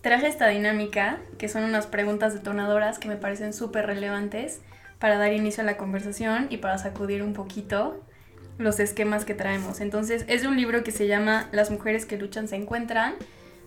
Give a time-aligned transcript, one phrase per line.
[0.00, 4.60] Traje esta dinámica, que son unas preguntas detonadoras que me parecen súper relevantes
[4.98, 8.04] para dar inicio a la conversación y para sacudir un poquito
[8.58, 9.80] los esquemas que traemos.
[9.80, 13.14] Entonces, es un libro que se llama Las mujeres que luchan se encuentran,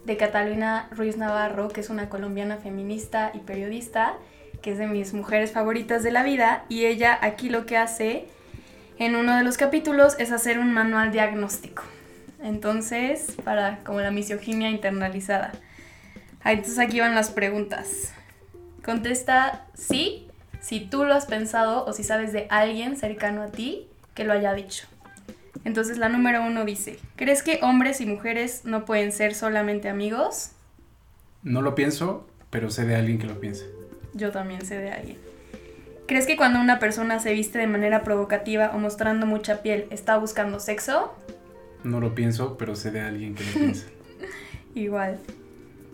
[0.05, 4.13] de Catalina Ruiz Navarro, que es una colombiana feminista y periodista,
[4.61, 8.27] que es de mis mujeres favoritas de la vida, y ella aquí lo que hace
[8.99, 11.83] en uno de los capítulos es hacer un manual diagnóstico.
[12.41, 15.51] Entonces, para como la misoginia internalizada.
[16.45, 18.13] Entonces aquí van las preguntas.
[18.83, 20.27] Contesta sí,
[20.61, 23.87] si tú lo has pensado o si sabes de alguien cercano a ti
[24.17, 24.87] que lo haya dicho.
[25.63, 30.53] Entonces la número uno dice, ¿crees que hombres y mujeres no pueden ser solamente amigos?
[31.43, 33.65] No lo pienso, pero sé de alguien que lo piensa.
[34.15, 35.17] Yo también sé de alguien.
[36.07, 40.17] ¿Crees que cuando una persona se viste de manera provocativa o mostrando mucha piel está
[40.17, 41.13] buscando sexo?
[41.83, 43.85] No lo pienso, pero sé de alguien que lo piensa.
[44.73, 45.19] Igual.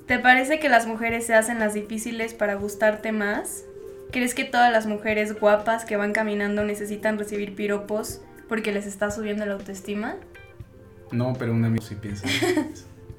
[0.08, 3.66] ¿Te parece que las mujeres se hacen las difíciles para gustarte más?
[4.14, 9.09] ¿Crees que todas las mujeres guapas que van caminando necesitan recibir piropos porque les está
[9.09, 10.17] subiendo la autoestima?
[11.11, 12.28] No, pero un amigo sí piensa.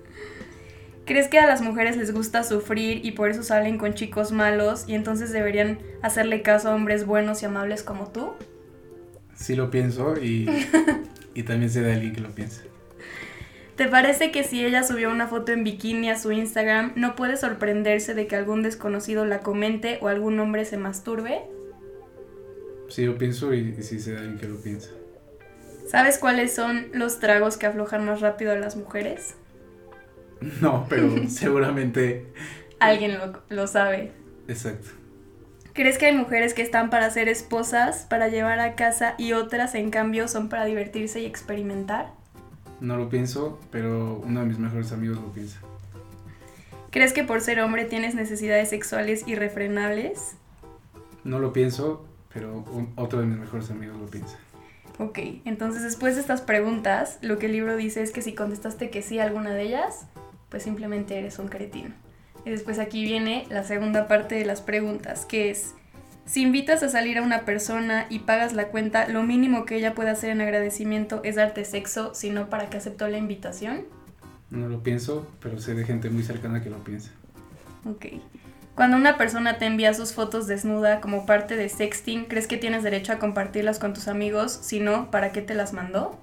[1.04, 4.84] ¿Crees que a las mujeres les gusta sufrir y por eso salen con chicos malos
[4.86, 8.34] y entonces deberían hacerle caso a hombres buenos y amables como tú?
[9.34, 10.48] Sí lo pienso y,
[11.34, 12.62] y también sé de alguien que lo piensa.
[13.76, 17.36] ¿Te parece que si ella subió una foto en bikini a su Instagram, no puede
[17.36, 21.42] sorprenderse de que algún desconocido la comente o algún hombre se masturbe?
[22.88, 24.90] Sí, lo pienso y, sí sé alguien que lo piensa.
[25.88, 29.34] ¿Sabes cuáles son los tragos que aflojan más rápido a las mujeres?
[30.60, 32.26] No, pero seguramente...
[32.78, 34.12] Alguien lo, lo sabe.
[34.46, 34.90] Exacto.
[35.72, 39.74] ¿Crees que hay mujeres que están para ser esposas, para llevar a casa y otras
[39.74, 42.12] en cambio son para divertirse y experimentar?
[42.80, 45.58] No lo pienso, pero uno de mis mejores amigos lo piensa.
[46.90, 50.36] ¿Crees que por ser hombre tienes necesidades sexuales irrefrenables?
[51.24, 52.64] No lo pienso, pero
[52.96, 54.38] otro de mis mejores amigos lo piensa.
[54.98, 58.90] Ok, entonces después de estas preguntas, lo que el libro dice es que si contestaste
[58.90, 60.06] que sí a alguna de ellas,
[60.50, 61.92] pues simplemente eres un cretino.
[62.44, 65.74] Y después aquí viene la segunda parte de las preguntas, que es,
[66.26, 69.94] si invitas a salir a una persona y pagas la cuenta, lo mínimo que ella
[69.94, 73.82] puede hacer en agradecimiento es darte sexo, sino para que aceptó la invitación.
[74.50, 77.10] No lo pienso, pero sé de gente muy cercana que lo piensa.
[77.88, 78.06] Ok.
[78.74, 82.82] Cuando una persona te envía sus fotos desnuda como parte de sexting, ¿crees que tienes
[82.82, 84.52] derecho a compartirlas con tus amigos?
[84.52, 86.18] Si no, ¿para qué te las mandó?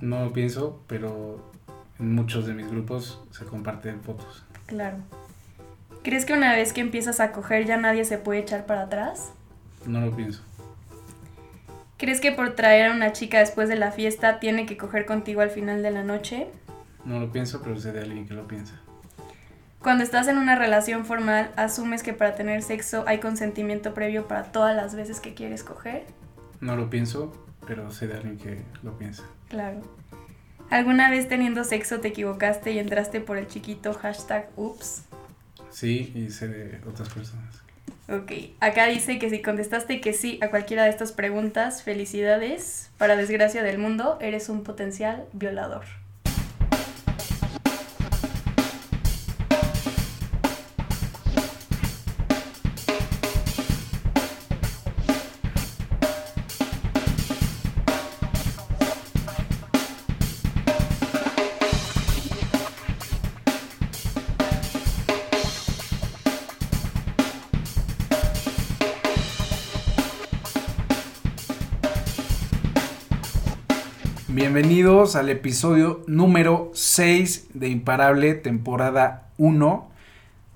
[0.00, 1.50] No lo pienso, pero
[1.98, 4.44] en muchos de mis grupos se comparten fotos.
[4.66, 4.96] Claro.
[6.02, 9.32] ¿Crees que una vez que empiezas a coger ya nadie se puede echar para atrás?
[9.86, 10.42] No lo pienso.
[11.98, 15.42] ¿Crees que por traer a una chica después de la fiesta tiene que coger contigo
[15.42, 16.46] al final de la noche?
[17.04, 18.80] No lo pienso, pero sé de alguien que lo piensa.
[19.80, 24.44] Cuando estás en una relación formal, ¿asumes que para tener sexo hay consentimiento previo para
[24.44, 26.04] todas las veces que quieres coger?
[26.60, 27.32] No lo pienso,
[27.66, 29.24] pero sé de alguien que lo piensa.
[29.48, 29.80] Claro.
[30.70, 35.04] ¿Alguna vez teniendo sexo te equivocaste y entraste por el chiquito hashtag ups?
[35.70, 37.62] Sí, y sé de otras personas.
[38.08, 42.90] Ok, acá dice que si contestaste que sí a cualquiera de estas preguntas, felicidades.
[42.98, 45.84] Para desgracia del mundo, eres un potencial violador.
[74.80, 79.90] Bienvenidos al episodio número 6 de Imparable, temporada 1.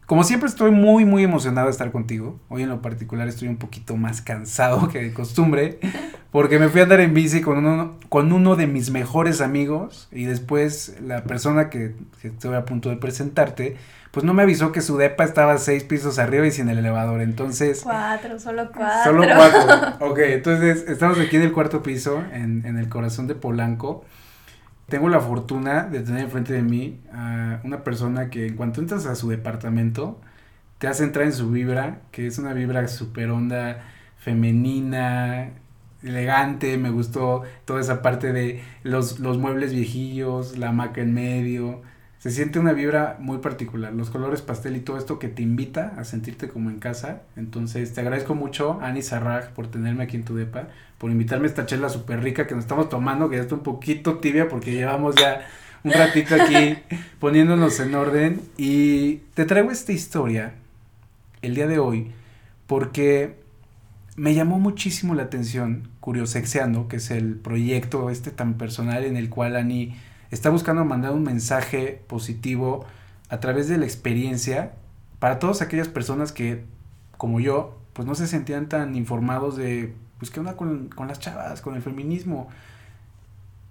[0.06, 2.41] Como siempre estoy muy muy emocionado de estar contigo.
[2.49, 5.79] Hoy en lo particular estoy un poquito más cansado que de costumbre
[6.32, 10.09] porque me fui a andar en bici con uno, con uno de mis mejores amigos
[10.11, 13.76] y después la persona que, que estoy a punto de presentarte
[14.14, 17.20] pues no me avisó que su depa estaba seis pisos arriba y sin el elevador,
[17.20, 17.81] entonces...
[17.82, 19.12] Cuatro, solo cuatro.
[19.12, 19.96] Solo cuatro.
[20.08, 24.05] Ok, entonces estamos aquí en el cuarto piso, en, en el corazón de Polanco.
[24.88, 29.05] Tengo la fortuna de tener enfrente de mí a una persona que en cuanto entras
[29.06, 30.20] a su departamento,
[30.78, 33.82] te hace entrar en su vibra, que es una vibra súper onda,
[34.16, 35.50] femenina,
[36.05, 41.82] elegante, me gustó toda esa parte de los, los muebles viejillos, la hamaca en medio.
[42.25, 45.93] Se siente una vibra muy particular, los colores pastel y todo esto que te invita
[45.99, 47.21] a sentirte como en casa.
[47.37, 51.49] Entonces, te agradezco mucho, Ani Sarraj, por tenerme aquí en tu depa, por invitarme a
[51.50, 54.73] esta chela súper rica que nos estamos tomando, que ya está un poquito tibia porque
[54.73, 55.47] llevamos ya
[55.82, 56.79] un ratito aquí
[57.21, 58.41] poniéndonos en orden.
[58.56, 60.55] Y te traigo esta historia
[61.43, 62.11] el día de hoy
[62.67, 63.37] porque
[64.17, 69.29] me llamó muchísimo la atención Curiosexeando, que es el proyecto este tan personal en el
[69.29, 69.94] cual Ani
[70.35, 72.85] está buscando mandar un mensaje positivo
[73.29, 74.73] a través de la experiencia
[75.21, 76.65] para todas aquellas personas que,
[77.17, 81.21] como yo, pues no se sentían tan informados de, pues, qué onda con, con las
[81.21, 82.49] chavas, con el feminismo.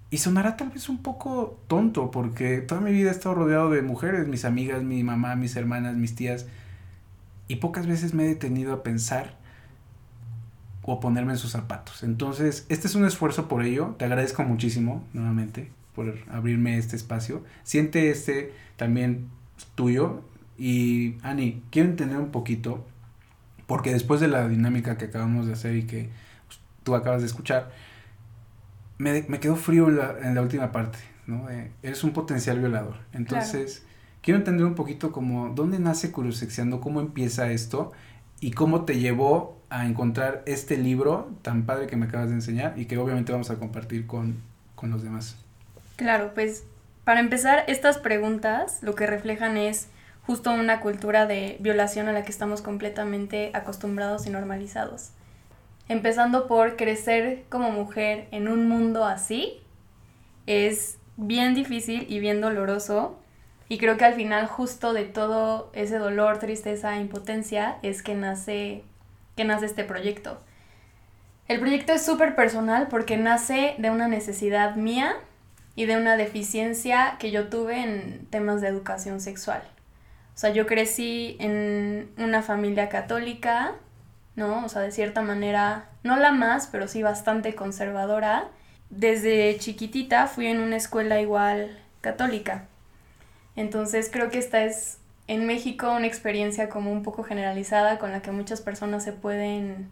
[0.09, 3.81] Y sonará tal vez un poco tonto, porque toda mi vida he estado rodeado de
[3.81, 6.45] mujeres, mis amigas, mi mamá, mis hermanas, mis tías,
[7.49, 9.35] y pocas veces me he detenido a pensar
[10.81, 12.03] o ponerme en sus zapatos.
[12.03, 17.43] Entonces, este es un esfuerzo por ello, te agradezco muchísimo nuevamente por abrirme este espacio.
[17.63, 19.29] Siente este también
[19.75, 20.21] tuyo.
[20.57, 22.85] Y Ani, quiero entender un poquito,
[23.65, 26.09] porque después de la dinámica que acabamos de hacer y que
[26.83, 27.71] tú acabas de escuchar,
[28.97, 31.47] me, me quedó frío en la, última parte, ¿no?
[31.81, 32.97] eres un potencial violador.
[33.13, 33.83] Entonces,
[34.21, 37.91] quiero entender un poquito como dónde nace Curiosexiando, cómo empieza esto
[38.39, 42.73] y cómo te llevó a encontrar este libro tan padre que me acabas de enseñar
[42.77, 44.35] y que obviamente vamos a compartir con,
[44.75, 45.42] con los demás.
[45.95, 46.65] Claro, pues
[47.03, 49.89] para empezar, estas preguntas lo que reflejan es
[50.25, 55.11] justo una cultura de violación a la que estamos completamente acostumbrados y normalizados.
[55.89, 59.61] Empezando por crecer como mujer en un mundo así,
[60.47, 63.19] es bien difícil y bien doloroso.
[63.67, 68.83] Y creo que al final justo de todo ese dolor, tristeza, impotencia es que nace,
[69.35, 70.39] que nace este proyecto.
[71.49, 75.17] El proyecto es súper personal porque nace de una necesidad mía
[75.75, 79.63] y de una deficiencia que yo tuve en temas de educación sexual.
[80.35, 83.73] O sea, yo crecí en una familia católica,
[84.35, 84.65] ¿no?
[84.65, 88.49] O sea, de cierta manera, no la más, pero sí bastante conservadora.
[88.89, 92.65] Desde chiquitita fui en una escuela igual católica.
[93.55, 94.97] Entonces creo que esta es
[95.27, 99.91] en México una experiencia como un poco generalizada con la que muchas personas se pueden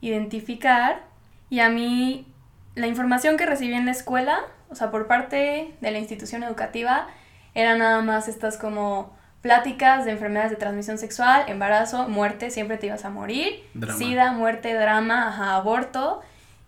[0.00, 1.02] identificar.
[1.48, 2.26] Y a mí
[2.74, 4.40] la información que recibí en la escuela
[4.72, 7.06] o sea, por parte de la institución educativa,
[7.54, 12.86] eran nada más estas como pláticas de enfermedades de transmisión sexual, embarazo, muerte, siempre te
[12.86, 13.62] ibas a morir,
[13.98, 16.22] sida, muerte, drama, aborto.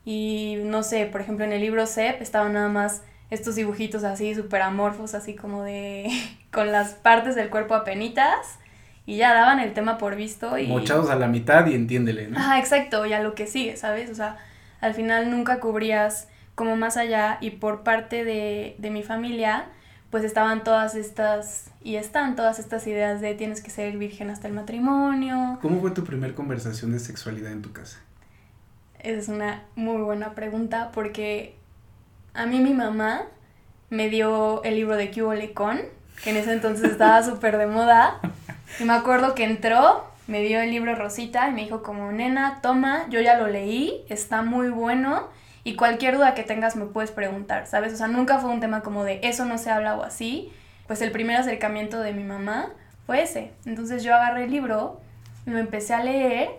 [0.05, 4.35] Y no sé, por ejemplo, en el libro CEP estaban nada más estos dibujitos así
[4.35, 6.11] súper amorfos, así como de.
[6.53, 8.59] con las partes del cuerpo apenitas.
[9.07, 10.67] Y ya daban el tema por visto y.
[10.67, 12.39] Mochados a la mitad y entiéndele, ¿no?
[12.41, 14.11] Ah, exacto, ya lo que sigue, ¿sabes?
[14.11, 14.39] O sea,
[14.81, 19.67] al final nunca cubrías como más allá y por parte de, de mi familia,
[20.11, 24.47] pues estaban todas estas, y están todas estas ideas de tienes que ser virgen hasta
[24.47, 25.59] el matrimonio.
[25.61, 27.99] ¿Cómo fue tu primer conversación de sexualidad en tu casa?
[29.01, 31.56] Esa es una muy buena pregunta porque
[32.33, 33.23] a mí mi mamá
[33.91, 35.81] me dio el libro de Cubo Lecon,
[36.23, 38.21] que en ese entonces estaba súper de moda.
[38.79, 42.61] Y me acuerdo que entró, me dio el libro Rosita y me dijo como, nena,
[42.62, 45.29] toma, yo ya lo leí, está muy bueno
[45.64, 47.94] y cualquier duda que tengas me puedes preguntar, ¿sabes?
[47.94, 50.52] O sea, nunca fue un tema como de eso no se habla o así.
[50.87, 52.68] Pues el primer acercamiento de mi mamá
[53.06, 53.52] fue ese.
[53.64, 55.00] Entonces yo agarré el libro,
[55.47, 56.50] lo empecé a leer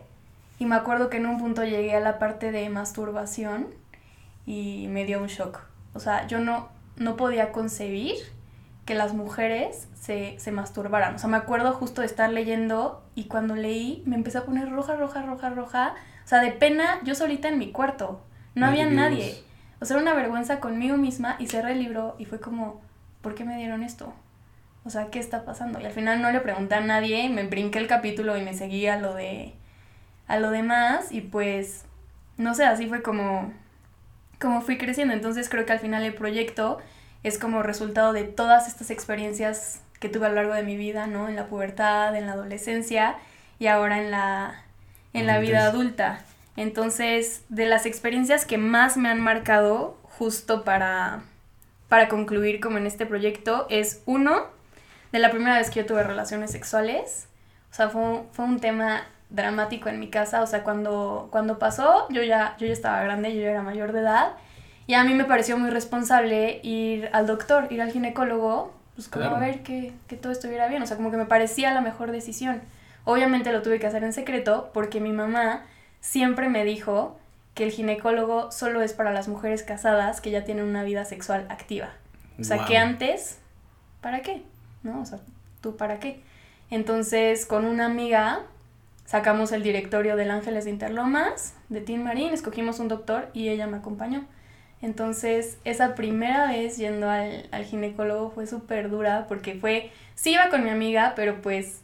[0.57, 3.67] y me acuerdo que en un punto llegué a la parte de masturbación
[4.47, 5.59] y me dio un shock.
[5.93, 8.15] O sea, yo no, no podía concebir
[8.85, 11.13] que las mujeres se, se masturbaran.
[11.15, 14.71] O sea, me acuerdo justo de estar leyendo y cuando leí me empecé a poner
[14.71, 15.93] roja, roja, roja, roja.
[16.23, 18.21] O sea, de pena yo solita en mi cuarto.
[18.55, 19.43] No había nadie.
[19.79, 22.81] O sea, era una vergüenza conmigo misma y cerré el libro y fue como,
[23.21, 24.13] ¿por qué me dieron esto?
[24.85, 25.79] O sea, ¿qué está pasando?
[25.79, 28.87] Y al final no le pregunté a nadie, me brinqué el capítulo y me seguí
[28.87, 29.53] a lo de
[30.27, 31.85] a lo demás y pues
[32.37, 33.51] no sé, así fue como
[34.39, 35.13] como fui creciendo.
[35.13, 36.79] Entonces creo que al final el proyecto
[37.23, 41.07] es como resultado de todas estas experiencias que tuve a lo largo de mi vida,
[41.07, 41.27] ¿no?
[41.27, 43.15] En la pubertad, en la adolescencia
[43.59, 44.61] y ahora en la
[45.13, 46.19] en la vida adulta.
[46.55, 51.23] Entonces, de las experiencias que más me han marcado justo para,
[51.89, 54.55] para concluir como en este proyecto es uno,
[55.15, 57.27] de la primera vez que yo tuve relaciones sexuales.
[57.71, 60.41] O sea, fue, fue un tema dramático en mi casa.
[60.41, 63.93] O sea, cuando, cuando pasó, yo ya, yo ya estaba grande, yo ya era mayor
[63.93, 64.33] de edad.
[64.87, 69.25] Y a mí me pareció muy responsable ir al doctor, ir al ginecólogo, pues como
[69.25, 70.83] a ver que, que todo estuviera bien.
[70.83, 72.61] O sea, como que me parecía la mejor decisión.
[73.05, 75.63] Obviamente lo tuve que hacer en secreto porque mi mamá
[76.05, 77.17] siempre me dijo
[77.55, 81.47] que el ginecólogo solo es para las mujeres casadas que ya tienen una vida sexual
[81.49, 81.89] activa.
[82.39, 83.39] O sea, que antes,
[84.01, 84.43] ¿para qué?
[84.83, 85.01] ¿No?
[85.01, 85.19] O sea,
[85.61, 86.21] ¿tú para qué?
[86.69, 88.41] Entonces, con una amiga
[89.05, 93.65] sacamos el directorio del Ángeles de Interlomas, de Tim Marín, escogimos un doctor y ella
[93.65, 94.25] me acompañó.
[94.81, 100.63] Entonces, esa primera vez yendo al, ginecólogo fue súper dura porque fue, sí iba con
[100.63, 101.81] mi amiga, pero pues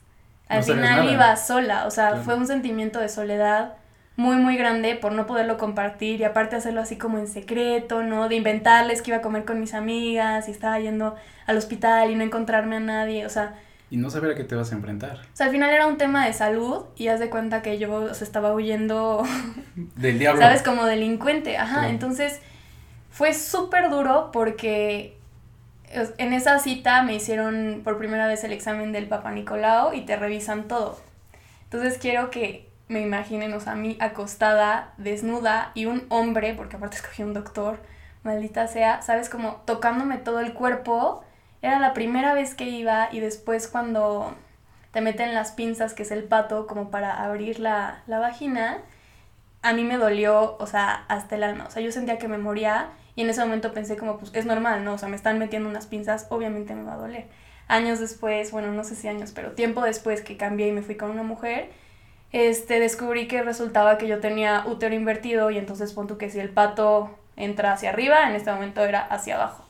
[0.47, 3.77] al final iba sola, o sea, fue un sentimiento de soledad
[4.15, 8.29] muy, muy grande por no poderlo compartir y aparte hacerlo así como en secreto, ¿no?
[8.29, 11.15] De inventarles que iba a comer con mis amigas y estaba yendo
[11.47, 13.55] al hospital y no encontrarme a nadie, o sea...
[13.89, 15.17] Y no saber a qué te vas a enfrentar.
[15.17, 17.93] O sea, al final era un tema de salud y haz de cuenta que yo
[17.93, 19.23] o sea, estaba huyendo...
[19.95, 20.41] Del diablo.
[20.41, 20.61] ¿Sabes?
[20.61, 21.89] Como delincuente, ajá.
[21.89, 22.39] Entonces
[23.09, 25.17] fue súper duro porque
[26.17, 30.15] en esa cita me hicieron por primera vez el examen del Papa Nicolau y te
[30.15, 30.97] revisan todo.
[31.65, 36.75] Entonces quiero que me imaginen, o sea, a mí acostada, desnuda y un hombre, porque
[36.75, 37.79] aparte escogí un doctor,
[38.23, 41.23] maldita sea, sabes, como tocándome todo el cuerpo.
[41.61, 44.35] Era la primera vez que iba y después cuando
[44.91, 48.79] te meten las pinzas, que es el pato, como para abrir la, la vagina,
[49.61, 51.65] a mí me dolió, o sea, hasta el alma.
[51.67, 54.45] O sea, yo sentía que me moría y en ese momento pensé como, pues es
[54.45, 54.95] normal, ¿no?
[54.95, 57.27] O sea, me están metiendo unas pinzas, obviamente me va a doler.
[57.69, 60.95] Años después, bueno, no sé si años, pero tiempo después que cambié y me fui
[60.95, 61.69] con una mujer,
[62.31, 66.49] este, descubrí que resultaba que yo tenía útero invertido y entonces pon que si el
[66.49, 69.65] pato entra hacia arriba, en este momento era hacia abajo.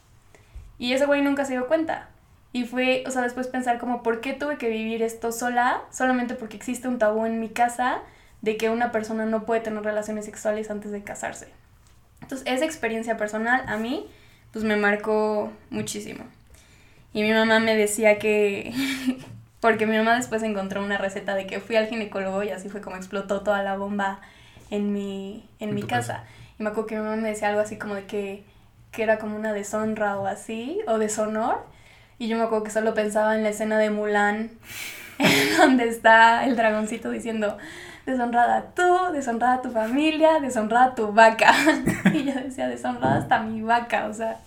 [0.77, 2.10] Y ese güey nunca se dio cuenta.
[2.53, 5.84] Y fue, o sea, después pensar como, ¿por qué tuve que vivir esto sola?
[5.91, 8.00] Solamente porque existe un tabú en mi casa
[8.41, 11.48] de que una persona no puede tener relaciones sexuales antes de casarse.
[12.22, 14.08] Entonces, esa experiencia personal a mí,
[14.51, 16.25] pues me marcó muchísimo.
[17.13, 18.74] Y mi mamá me decía que,
[19.62, 22.82] porque mi mamá después encontró una receta de que fui al ginecólogo y así fue
[22.82, 24.20] como explotó toda la bomba
[24.72, 26.24] en mi, en, mi casa.
[26.60, 28.44] Y me acuerdo que mi mamá me decía algo así como de que,
[28.91, 31.63] que era como una deshonra o así, o deshonor.
[32.18, 34.50] Y yo me acuerdo que solo pensaba en la escena de Mulan,
[35.58, 37.58] donde está el dragoncito diciendo,
[38.08, 41.53] deshonrada tú, deshonrada tu familia, deshonrada tu vaca.
[42.13, 44.39] y yo decía, deshonrada hasta mi vaca, o sea.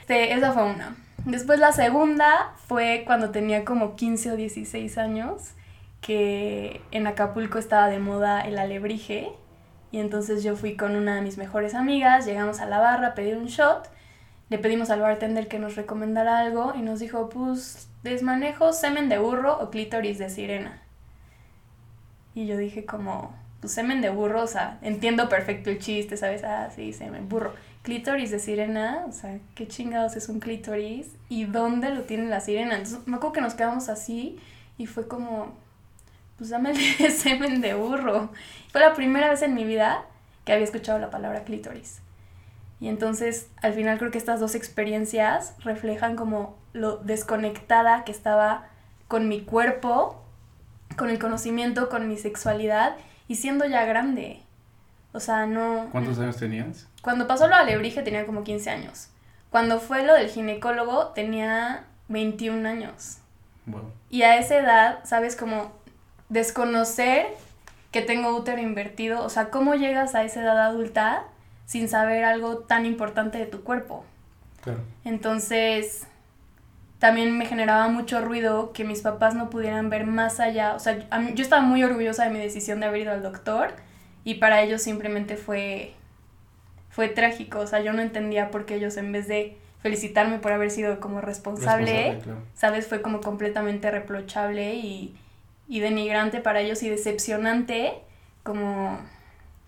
[0.00, 0.96] Este, esa fue una.
[1.28, 5.52] Después la segunda fue cuando tenía como 15 o 16 años,
[6.00, 9.32] que en Acapulco estaba de moda el alebrije.
[9.92, 13.14] Y entonces yo fui con una de mis mejores amigas, llegamos a la barra a
[13.14, 13.90] pedir un shot,
[14.48, 19.18] le pedimos al bartender que nos recomendara algo y nos dijo, pues, desmanejo semen de
[19.18, 20.80] burro o clítoris de sirena.
[22.34, 26.42] Y yo dije como, pues semen de burro, o sea, entiendo perfecto el chiste, ¿sabes?
[26.42, 27.52] Ah, sí, semen, burro.
[27.88, 31.06] Clítoris de sirena, o sea, ¿qué chingados es un clítoris?
[31.30, 32.74] ¿Y dónde lo tiene la sirena?
[32.74, 34.38] Entonces me acuerdo que nos quedamos así
[34.76, 35.54] y fue como,
[36.36, 38.28] pues dame el semen de burro.
[38.72, 40.04] Fue la primera vez en mi vida
[40.44, 42.00] que había escuchado la palabra clítoris.
[42.78, 48.66] Y entonces, al final creo que estas dos experiencias reflejan como lo desconectada que estaba
[49.08, 50.22] con mi cuerpo
[50.98, 52.96] con el conocimiento, con mi sexualidad
[53.28, 54.42] y siendo ya grande.
[55.12, 55.88] O sea, no...
[55.90, 56.87] ¿Cuántos años tenías?
[57.02, 59.08] Cuando pasó lo alebrije tenía como 15 años.
[59.50, 63.18] Cuando fue lo del ginecólogo tenía 21 años.
[64.10, 65.36] Y a esa edad, ¿sabes?
[65.36, 65.72] Como
[66.28, 67.26] desconocer
[67.90, 69.22] que tengo útero invertido.
[69.22, 71.24] O sea, ¿cómo llegas a esa edad adulta
[71.66, 74.04] sin saber algo tan importante de tu cuerpo?
[74.62, 74.80] Claro.
[75.04, 76.06] Entonces,
[76.98, 80.74] también me generaba mucho ruido que mis papás no pudieran ver más allá.
[80.74, 80.98] O sea,
[81.34, 83.74] yo estaba muy orgullosa de mi decisión de haber ido al doctor
[84.24, 85.94] y para ellos simplemente fue,
[86.98, 87.60] fue trágico.
[87.60, 90.98] O sea, yo no entendía por qué ellos en vez de felicitarme por haber sido
[90.98, 92.18] como responsable,
[92.56, 92.88] ¿sabes?
[92.88, 95.16] Fue como completamente reprochable y,
[95.68, 97.92] y, denigrante para ellos y decepcionante
[98.42, 98.98] como,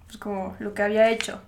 [0.06, 1.40] pues como lo que había hecho.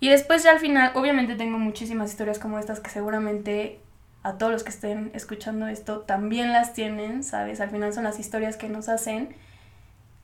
[0.00, 3.80] Y después ya al final, obviamente tengo muchísimas historias como estas que seguramente
[4.22, 7.62] a todos los que estén escuchando esto también las tienen, ¿sabes?
[7.62, 9.34] Al final son las historias que nos hacen,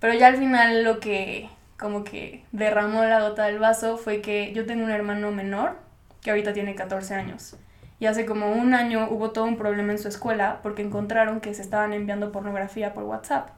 [0.00, 1.48] pero ya al final lo que
[1.78, 5.76] como que derramó la gota del vaso fue que yo tengo un hermano menor
[6.20, 7.56] que ahorita tiene 14 años.
[7.98, 11.54] Y hace como un año hubo todo un problema en su escuela porque encontraron que
[11.54, 13.50] se estaban enviando pornografía por WhatsApp.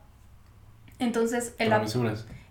[0.98, 1.72] Entonces el,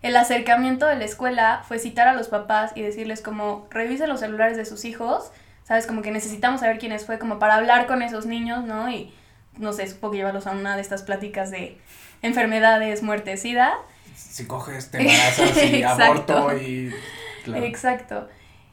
[0.02, 4.20] el acercamiento de la escuela fue citar a los papás y decirles como revisen los
[4.20, 5.32] celulares de sus hijos
[5.64, 5.86] ¿sabes?
[5.86, 8.88] Como que necesitamos saber quiénes fue, como para hablar con esos niños, ¿no?
[8.90, 9.12] Y
[9.56, 11.78] no sé, supongo que llevarlos a una de estas pláticas de
[12.22, 13.74] enfermedades, muerte, sida.
[14.14, 16.94] Si coges, te embarazas y aborto y...
[17.46, 18.28] Exacto.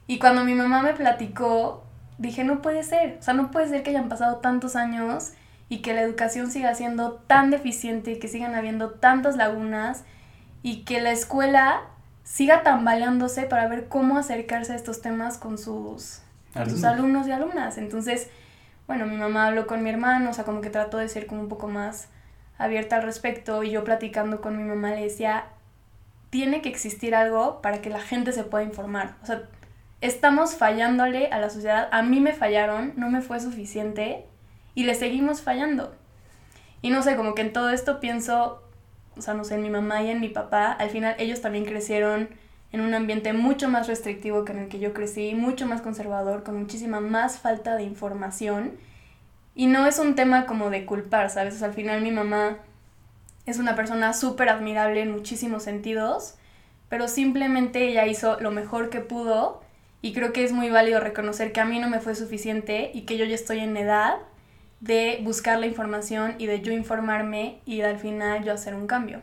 [0.08, 1.84] Y cuando mi mamá me platicó,
[2.18, 5.32] dije, no puede ser, o sea, no puede ser que hayan pasado tantos años
[5.70, 10.04] y que la educación siga siendo tan deficiente y que sigan habiendo tantas lagunas
[10.64, 11.82] y que la escuela
[12.24, 16.22] siga tambaleándose para ver cómo acercarse a estos temas con sus,
[16.68, 17.78] sus alumnos y alumnas.
[17.78, 18.30] Entonces,
[18.88, 21.42] bueno, mi mamá habló con mi hermano, o sea, como que trató de ser como
[21.42, 22.10] un poco más
[22.64, 25.46] abierta al respecto y yo platicando con mi mamá le decía,
[26.30, 29.16] tiene que existir algo para que la gente se pueda informar.
[29.24, 29.44] O sea,
[30.00, 34.26] estamos fallándole a la sociedad, a mí me fallaron, no me fue suficiente
[34.74, 35.96] y le seguimos fallando.
[36.82, 38.64] Y no sé, como que en todo esto pienso,
[39.16, 41.66] o sea, no sé, en mi mamá y en mi papá, al final ellos también
[41.66, 42.30] crecieron
[42.72, 46.44] en un ambiente mucho más restrictivo que en el que yo crecí, mucho más conservador,
[46.44, 48.78] con muchísima más falta de información.
[49.56, 51.62] Y no es un tema como de culpar, ¿sabes?
[51.62, 52.58] O al final mi mamá
[53.46, 56.36] es una persona súper admirable en muchísimos sentidos,
[56.90, 59.62] pero simplemente ella hizo lo mejor que pudo
[60.02, 63.02] y creo que es muy válido reconocer que a mí no me fue suficiente y
[63.02, 64.18] que yo ya estoy en edad
[64.80, 69.22] de buscar la información y de yo informarme y al final yo hacer un cambio.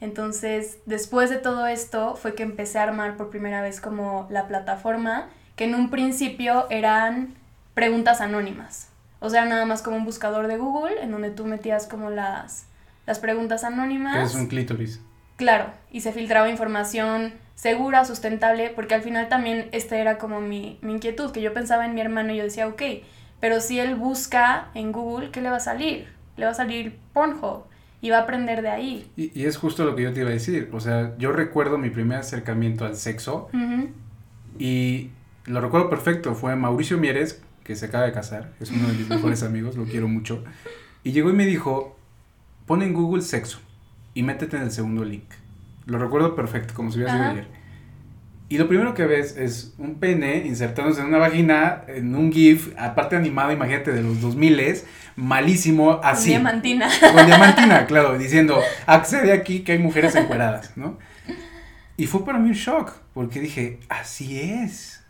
[0.00, 4.46] Entonces, después de todo esto fue que empecé a armar por primera vez como la
[4.46, 7.34] plataforma, que en un principio eran
[7.74, 8.88] preguntas anónimas.
[9.24, 12.66] O sea, nada más como un buscador de Google en donde tú metías como las,
[13.06, 14.30] las preguntas anónimas.
[14.30, 15.00] es un clítoris.
[15.36, 20.78] Claro, y se filtraba información segura, sustentable, porque al final también esta era como mi,
[20.82, 22.82] mi inquietud, que yo pensaba en mi hermano y yo decía, ok,
[23.40, 26.06] pero si él busca en Google, ¿qué le va a salir?
[26.36, 27.64] Le va a salir Pornhub
[28.02, 29.10] y va a aprender de ahí.
[29.16, 31.78] Y, y es justo lo que yo te iba a decir, o sea, yo recuerdo
[31.78, 33.48] mi primer acercamiento al sexo
[34.58, 35.10] y
[35.46, 39.08] lo recuerdo perfecto, fue Mauricio Mieres, que se acaba de casar, es uno de mis
[39.08, 40.44] mejores amigos, lo quiero mucho,
[41.02, 41.98] y llegó y me dijo,
[42.66, 43.58] pon en Google sexo
[44.14, 45.24] y métete en el segundo link.
[45.86, 47.46] Lo recuerdo perfecto, como si hubiera sido ayer.
[48.48, 52.72] Y lo primero que ves es un pene insertándose en una vagina, en un GIF,
[52.78, 54.82] aparte animado, imagínate, de los 2000
[55.16, 56.32] malísimo, así.
[56.32, 56.88] Con diamantina.
[57.14, 60.98] Con diamantina, claro, diciendo, accede aquí que hay mujeres encueradas, ¿no?
[61.96, 65.02] Y fue para mí un shock, porque dije, así es.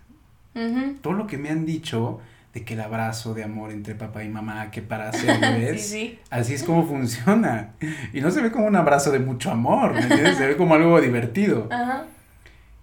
[1.02, 2.20] Todo lo que me han dicho
[2.54, 5.94] de que el abrazo de amor entre papá y mamá, que para hacer bebés,
[6.30, 7.72] así es como funciona.
[8.12, 10.36] Y no se ve como un abrazo de mucho amor, ¿me entiendes?
[10.38, 11.68] Se ve como algo divertido.
[11.70, 12.06] Ajá.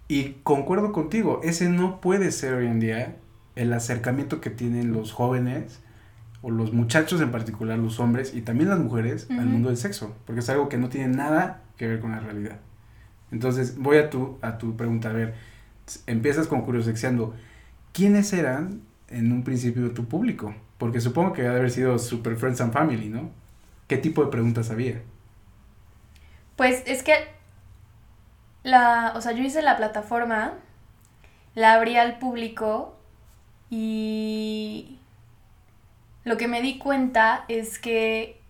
[0.08, 3.16] Y concuerdo contigo, ese no puede ser hoy en día
[3.56, 5.80] el acercamiento que tienen los jóvenes
[6.42, 10.14] o los muchachos en particular, los hombres y también las mujeres al mundo del sexo,
[10.26, 12.58] porque es algo que no tiene nada que ver con la realidad.
[13.30, 15.34] Entonces, voy a tu, a tu pregunta, a ver,
[16.06, 17.34] empiezas con curioseando,
[17.92, 20.54] ¿quiénes eran en un principio tu público?
[20.78, 23.30] Porque supongo que debe haber sido Super Friends and Family, ¿no?
[23.86, 25.02] ¿Qué tipo de preguntas había?
[26.56, 27.14] Pues es que
[28.62, 30.54] la, o sea, yo hice la plataforma,
[31.54, 32.96] la abrí al público
[33.70, 34.98] y
[36.24, 38.40] lo que me di cuenta es que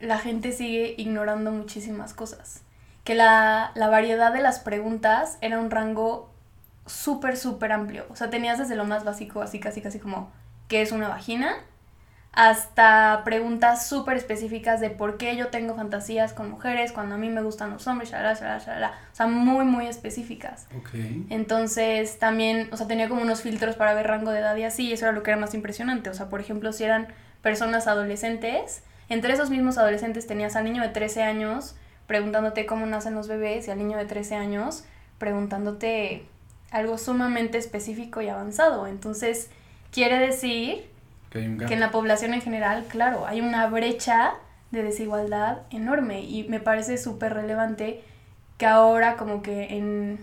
[0.00, 2.62] la gente sigue ignorando muchísimas cosas.
[3.04, 6.33] Que la, la variedad de las preguntas era un rango
[6.86, 8.06] súper, súper amplio.
[8.10, 10.32] O sea, tenías desde lo más básico, así casi, casi como,
[10.68, 11.56] ¿qué es una vagina?
[12.34, 17.28] hasta preguntas súper específicas de por qué yo tengo fantasías con mujeres cuando a mí
[17.28, 18.88] me gustan los hombres, shalala, shalala, shalala.
[19.12, 20.66] O sea, muy, muy específicas.
[20.80, 21.26] Okay.
[21.30, 24.88] Entonces, también, o sea, tenía como unos filtros para ver rango de edad y así,
[24.88, 26.10] y eso era lo que era más impresionante.
[26.10, 27.06] O sea, por ejemplo, si eran
[27.40, 31.76] personas adolescentes, entre esos mismos adolescentes tenías al niño de 13 años
[32.08, 34.84] preguntándote cómo nacen los bebés y al niño de 13 años
[35.18, 36.26] preguntándote
[36.74, 38.88] algo sumamente específico y avanzado.
[38.88, 39.48] Entonces,
[39.92, 40.84] quiere decir
[41.30, 44.34] que, en la población en general, claro, hay una brecha
[44.72, 48.02] de desigualdad enorme y me parece súper relevante
[48.58, 50.18] que ahora como que en,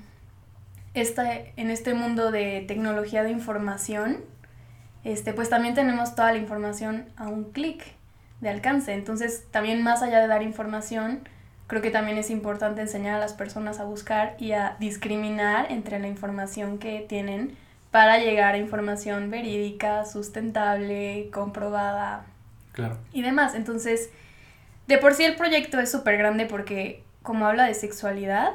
[0.94, 4.18] esta, en este mundo de tecnología de información,
[5.06, 7.82] este, pues también tenemos toda la información a un clic
[8.42, 8.94] de alcance.
[8.94, 11.22] Entonces, también más allá de dar información,
[11.72, 16.00] creo que también es importante enseñar a las personas a buscar y a discriminar entre
[16.00, 17.56] la información que tienen
[17.92, 22.26] para llegar a información verídica, sustentable, comprobada
[22.74, 22.98] claro.
[23.14, 23.56] y demás.
[23.56, 24.10] Entonces,
[24.88, 28.52] de por sí el proyecto es súper grande porque como habla de sexualidad,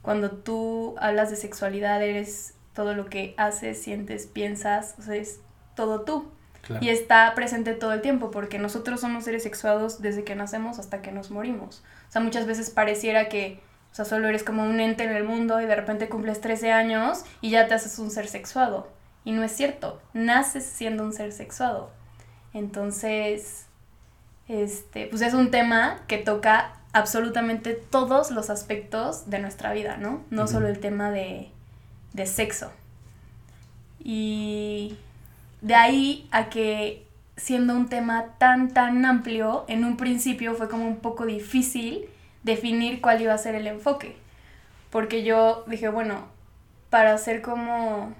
[0.00, 5.40] cuando tú hablas de sexualidad eres todo lo que haces, sientes, piensas, o sea, es
[5.74, 6.30] todo tú.
[6.80, 11.02] Y está presente todo el tiempo porque nosotros somos seres sexuados desde que nacemos hasta
[11.02, 11.82] que nos morimos.
[12.16, 13.60] Sea, muchas veces pareciera que
[13.92, 16.72] o sea, solo eres como un ente en el mundo y de repente cumples 13
[16.72, 18.88] años y ya te haces un ser sexuado.
[19.26, 21.90] Y no es cierto, naces siendo un ser sexuado.
[22.54, 23.66] Entonces,
[24.48, 30.24] este, pues es un tema que toca absolutamente todos los aspectos de nuestra vida, ¿no?
[30.30, 31.50] No solo el tema de,
[32.14, 32.72] de sexo.
[34.02, 34.96] Y
[35.60, 37.05] de ahí a que
[37.36, 42.06] siendo un tema tan, tan amplio, en un principio fue como un poco difícil
[42.42, 44.16] definir cuál iba a ser el enfoque.
[44.90, 46.26] porque yo dije, bueno,
[46.90, 48.14] para hacer como,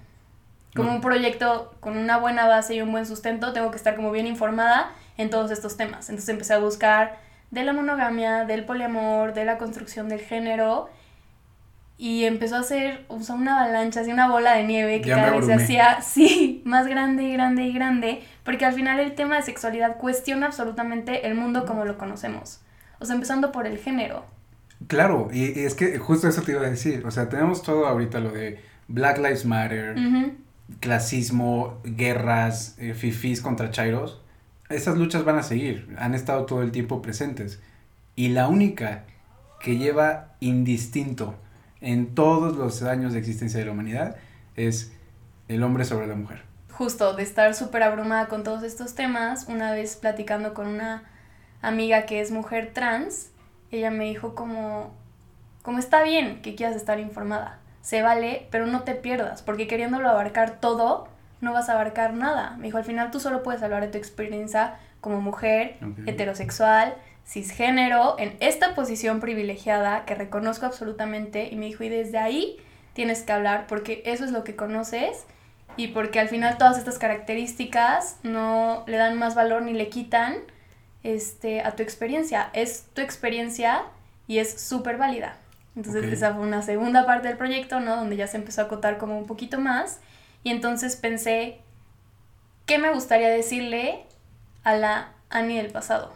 [0.74, 4.10] como un proyecto con una buena base y un buen sustento, tengo que estar como
[4.10, 6.10] bien informada en todos estos temas.
[6.10, 7.18] Entonces empecé a buscar
[7.50, 10.90] de la monogamia, del poliamor, de la construcción del género
[11.98, 15.30] y empezó a hacer o sea, una avalancha, así una bola de nieve que cada
[15.30, 19.36] vez se hacía, sí, más grande y grande y grande, porque al final el tema
[19.36, 22.60] de sexualidad cuestiona absolutamente el mundo como lo conocemos.
[23.00, 24.24] O sea, empezando por el género.
[24.86, 28.20] Claro, y, es que justo eso te iba a decir, o sea, tenemos todo ahorita
[28.20, 29.96] lo de Black Lives Matter,
[30.78, 34.22] clasismo, guerras, eh, fifís contra chairos,
[34.68, 37.60] esas luchas van a seguir, han estado todo el tiempo presentes.
[38.14, 39.04] Y la única
[39.60, 41.34] que lleva indistinto
[41.80, 44.16] en todos los años de existencia de la humanidad
[44.54, 44.92] es
[45.48, 46.42] el hombre sobre la mujer.
[46.76, 51.04] Justo, de estar súper abrumada con todos estos temas, una vez platicando con una
[51.62, 53.30] amiga que es mujer trans,
[53.70, 54.92] ella me dijo como,
[55.62, 60.06] como está bien que quieras estar informada, se vale, pero no te pierdas, porque queriéndolo
[60.06, 61.08] abarcar todo,
[61.40, 62.56] no vas a abarcar nada.
[62.58, 66.94] Me dijo, al final tú solo puedes hablar de tu experiencia como mujer, heterosexual,
[67.26, 71.48] cisgénero, en esta posición privilegiada que reconozco absolutamente.
[71.50, 72.58] Y me dijo, y desde ahí
[72.92, 75.24] tienes que hablar porque eso es lo que conoces
[75.76, 80.36] y porque al final todas estas características no le dan más valor ni le quitan
[81.02, 82.50] este, a tu experiencia.
[82.52, 83.82] Es tu experiencia
[84.26, 85.36] y es súper válida.
[85.76, 87.96] Entonces esa fue una segunda parte del proyecto, ¿no?
[87.96, 90.00] Donde ya se empezó a acotar como un poquito más.
[90.42, 91.60] Y entonces pensé,
[92.64, 94.04] ¿qué me gustaría decirle
[94.64, 96.12] a la Annie del pasado?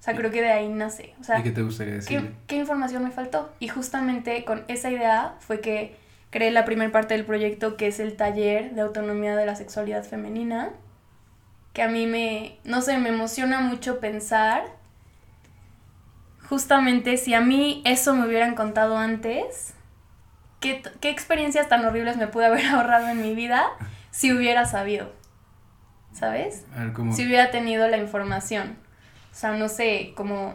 [0.00, 1.14] O sea, creo que de ahí nace.
[1.20, 2.32] O sea, ¿Y qué te gustaría decirle?
[2.46, 3.52] ¿qué, información me faltó?
[3.60, 5.94] Y justamente con esa idea fue que
[6.30, 10.04] creé la primera parte del proyecto, que es el taller de autonomía de la sexualidad
[10.04, 10.70] femenina,
[11.72, 14.64] que a mí me, no sé, me emociona mucho pensar
[16.50, 19.72] justamente si a mí eso me hubieran contado antes,
[20.58, 23.68] ¿qué, experiencias tan horribles me pude haber ahorrado en mi vida
[24.10, 25.12] si hubiera sabido?
[26.12, 26.66] ¿Sabes?
[27.12, 28.76] Si hubiera tenido la información.
[29.30, 30.54] O sea, no sé, como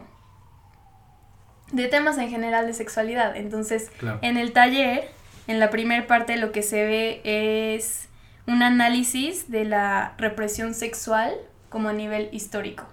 [1.72, 3.34] de temas en general de sexualidad.
[3.34, 5.10] Entonces, en el taller,
[5.46, 8.08] en la primera parte lo que se ve es
[8.46, 11.34] un análisis de la represión sexual
[11.68, 12.84] como a nivel histórico.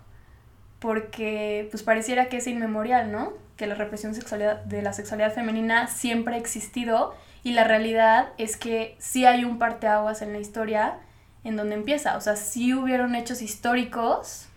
[0.80, 3.34] Porque pues pareciera que es inmemorial, ¿no?
[3.56, 8.58] Que la represión sexualidad, de la sexualidad femenina siempre ha existido y la realidad es
[8.58, 10.98] que sí hay un parteaguas en la historia
[11.44, 12.18] en donde empieza.
[12.18, 14.48] O sea, sí hubieron hechos históricos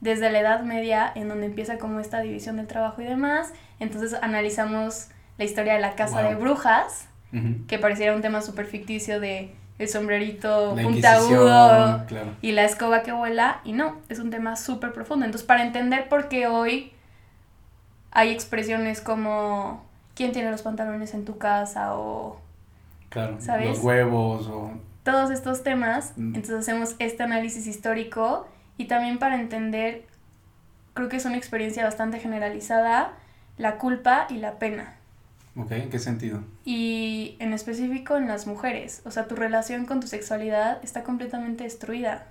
[0.00, 3.52] desde la Edad Media, en donde empieza como esta división del trabajo y demás.
[3.80, 7.08] Entonces analizamos la historia de la casa de brujas,
[7.66, 12.06] que pareciera un tema súper ficticio de el sombrerito puntiagudo
[12.40, 15.26] y la escoba que vuela, y no, es un tema súper profundo.
[15.26, 16.92] Entonces, para entender por qué hoy
[18.10, 22.40] hay expresiones como quién tiene los pantalones en tu casa o...
[23.10, 24.70] Claro, los huevos o...
[25.02, 26.34] Todos estos temas, mm.
[26.34, 30.04] entonces hacemos este análisis histórico y también para entender,
[30.94, 33.12] creo que es una experiencia bastante generalizada,
[33.58, 34.96] la culpa y la pena.
[35.56, 36.42] Ok, ¿en qué sentido?
[36.64, 39.02] Y en específico en las mujeres.
[39.04, 42.26] O sea, tu relación con tu sexualidad está completamente destruida.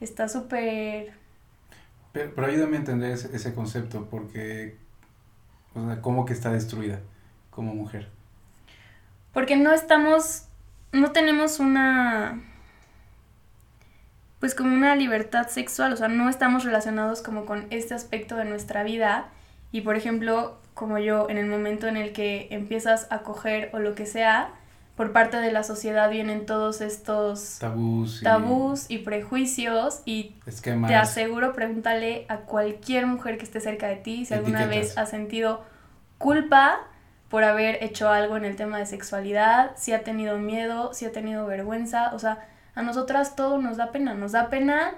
[0.00, 1.12] Está súper...
[2.12, 4.76] Pero, ayúdame a entender ese, ese, concepto, porque...
[5.74, 7.00] O sea, ¿cómo que está destruida
[7.50, 8.08] como mujer?
[9.32, 10.46] Porque no estamos...
[10.92, 12.42] No tenemos una
[14.42, 18.44] pues como una libertad sexual, o sea, no estamos relacionados como con este aspecto de
[18.44, 19.28] nuestra vida
[19.70, 23.78] y por ejemplo, como yo, en el momento en el que empiezas a coger o
[23.78, 24.50] lo que sea,
[24.96, 30.94] por parte de la sociedad vienen todos estos tabús y, tabús y prejuicios y te
[30.94, 35.64] aseguro, pregúntale a cualquier mujer que esté cerca de ti si alguna vez ha sentido
[36.18, 36.78] culpa
[37.28, 41.12] por haber hecho algo en el tema de sexualidad, si ha tenido miedo, si ha
[41.12, 44.92] tenido vergüenza, o sea, a nosotras todo nos da pena, nos da pena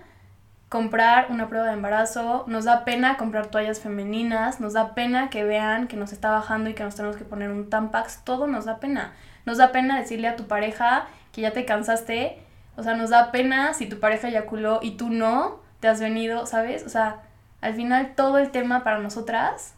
[0.75, 5.45] comprar una prueba de embarazo, nos da pena comprar toallas femeninas, nos da pena que
[5.45, 8.65] vean que nos está bajando y que nos tenemos que poner un tampax, todo nos
[8.65, 9.13] da pena.
[9.47, 12.43] Nos da pena decirle a tu pareja que ya te cansaste,
[12.77, 16.45] o sea, nos da pena si tu pareja eyaculó y tú no, te has venido,
[16.45, 16.85] ¿sabes?
[16.85, 17.23] O sea,
[17.61, 19.75] al final todo el tema para nosotras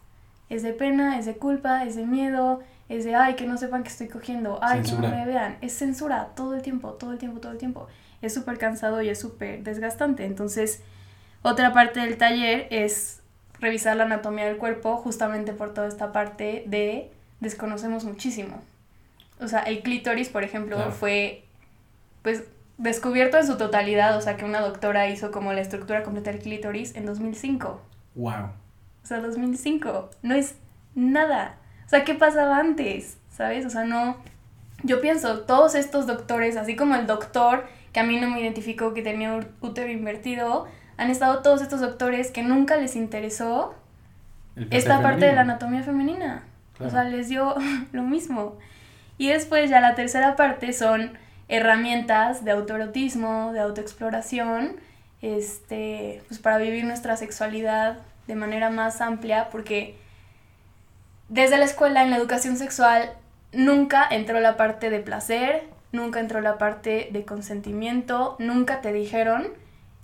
[0.48, 3.82] es de pena, es de culpa, es de miedo, es de, ay, que no sepan
[3.82, 5.58] que estoy cogiendo, ay, que no me vean.
[5.60, 7.86] Es censura todo el tiempo, todo el tiempo, todo el tiempo.
[8.22, 10.24] Es súper cansado y es súper desgastante.
[10.24, 10.82] Entonces,
[11.42, 13.22] otra parte del taller es
[13.60, 18.62] revisar la anatomía del cuerpo justamente por toda esta parte de desconocemos muchísimo.
[19.40, 21.44] O sea, el clítoris, por ejemplo, fue
[22.22, 22.44] pues
[22.78, 26.40] descubierto en su totalidad, o sea, que una doctora hizo como la estructura completa del
[26.40, 27.80] clítoris en 2005.
[28.14, 28.32] Wow.
[28.32, 30.56] O sea, 2005, no es
[30.94, 31.58] nada.
[31.86, 33.18] O sea, ¿qué pasaba antes?
[33.36, 33.66] ¿sabes?
[33.66, 34.16] O sea, no,
[34.82, 38.92] yo pienso, todos estos doctores, así como el doctor que a mí no me identificó
[38.92, 40.66] que tenía útero invertido,
[40.98, 43.74] han estado todos estos doctores que nunca les interesó
[44.70, 46.42] esta parte de la anatomía femenina.
[46.78, 47.54] O sea, les dio
[47.92, 48.58] lo mismo.
[49.16, 51.16] Y después ya la tercera parte son
[51.48, 54.76] herramientas de autoerotismo, de autoexploración,
[55.22, 59.96] este, pues para vivir nuestra sexualidad de manera más amplia, porque
[61.30, 63.14] desde la escuela en la educación sexual
[63.52, 69.48] nunca entró la parte de placer, nunca entró la parte de consentimiento, nunca te dijeron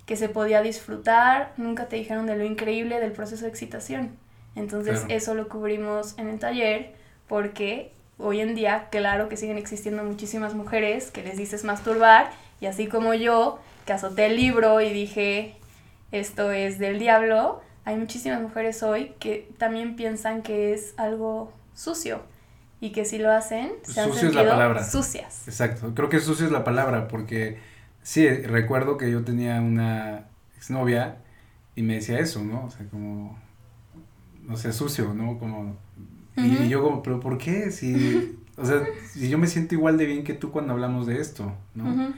[0.06, 4.16] que se podía disfrutar, nunca te dijeron de lo increíble del proceso de excitación.
[4.56, 6.92] Entonces eso lo cubrimos en el taller
[7.28, 12.66] porque hoy en día, claro que siguen existiendo muchísimas mujeres que les dices masturbar y
[12.66, 15.56] así como yo, que azoté el libro y dije,
[16.10, 22.20] esto es del diablo, hay muchísimas mujeres hoy que también piensan que es algo sucio
[22.82, 24.82] y que si lo hacen se han sucio es la palabra.
[24.82, 25.46] sucias.
[25.46, 27.58] Exacto, creo que sucio es la palabra porque
[28.02, 30.24] sí, recuerdo que yo tenía una
[30.56, 31.18] exnovia
[31.76, 32.64] y me decía eso, ¿no?
[32.64, 33.38] O sea, como,
[34.42, 35.38] no sé, sucio, ¿no?
[35.38, 35.76] Como,
[36.36, 37.70] y yo como, pero ¿por qué?
[37.70, 41.20] Si, o sea, si yo me siento igual de bien que tú cuando hablamos de
[41.20, 42.12] esto, ¿no?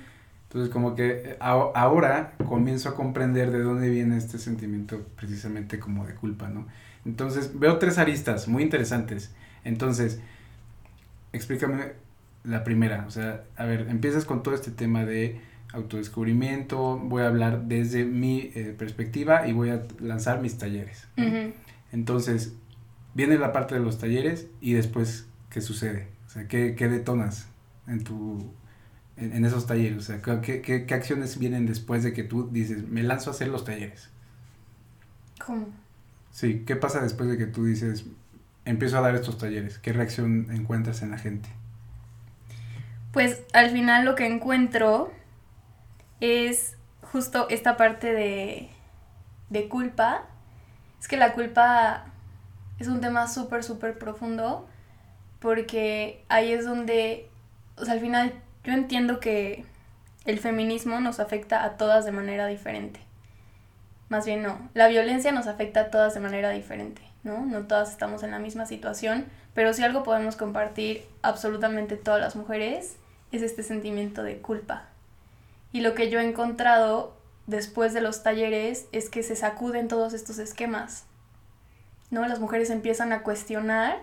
[0.49, 6.15] Entonces como que ahora comienzo a comprender de dónde viene este sentimiento precisamente como de
[6.15, 6.67] culpa, ¿no?
[7.05, 9.35] Entonces veo tres aristas muy interesantes.
[9.63, 10.21] Entonces,
[11.35, 11.93] explícame
[12.45, 15.41] la primera, o sea, a ver, empiezas con todo este tema de
[15.73, 21.09] autodescubrimiento, voy a hablar desde mi eh, perspectiva y voy a lanzar mis talleres.
[21.91, 22.55] Entonces,
[23.15, 26.09] viene la parte de los talleres y después, ¿qué sucede?
[26.27, 27.49] O sea, ¿qué, qué detonas
[27.87, 28.53] en tu
[29.17, 29.99] en, esos talleres?
[29.99, 33.33] O sea, ¿qué, ¿qué, qué, acciones vienen después de que tú dices, me lanzo a
[33.33, 34.11] hacer los talleres?
[35.45, 35.69] ¿Cómo?
[36.31, 38.05] Sí, ¿qué pasa después de que tú dices,
[38.65, 39.79] empiezo a dar estos talleres?
[39.79, 41.49] ¿Qué reacción encuentras en la gente?
[43.13, 45.13] Pues al final lo que encuentro
[46.21, 48.71] es justo esta parte de,
[49.51, 50.27] de culpa.
[51.01, 52.07] Es que la culpa
[52.79, 54.69] es un tema súper, súper profundo
[55.39, 57.29] porque ahí es donde,
[57.77, 58.33] o sea, al final
[58.65, 59.65] yo entiendo que
[60.25, 63.04] el feminismo nos afecta a todas de manera diferente.
[64.15, 67.45] Más bien no, la violencia nos afecta a todas de manera diferente, ¿no?
[67.45, 72.37] No todas estamos en la misma situación, pero si algo podemos compartir absolutamente todas las
[72.37, 72.95] mujeres
[73.33, 74.85] es este sentimiento de culpa.
[75.73, 77.17] Y lo que yo he encontrado
[77.49, 81.07] después de los talleres es que se sacuden todos estos esquemas,
[82.13, 82.25] ¿no?
[82.29, 83.99] Las mujeres empiezan a cuestionar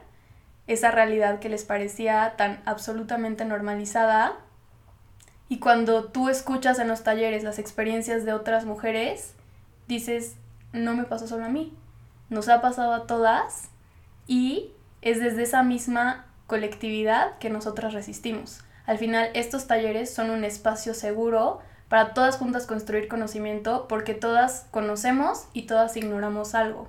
[0.67, 4.34] esa realidad que les parecía tan absolutamente normalizada
[5.47, 9.36] y cuando tú escuchas en los talleres las experiencias de otras mujeres,
[9.91, 10.38] dices,
[10.71, 11.73] no me pasó solo a mí,
[12.30, 13.69] nos ha pasado a todas
[14.25, 18.63] y es desde esa misma colectividad que nosotras resistimos.
[18.86, 24.65] Al final, estos talleres son un espacio seguro para todas juntas construir conocimiento porque todas
[24.71, 26.88] conocemos y todas ignoramos algo.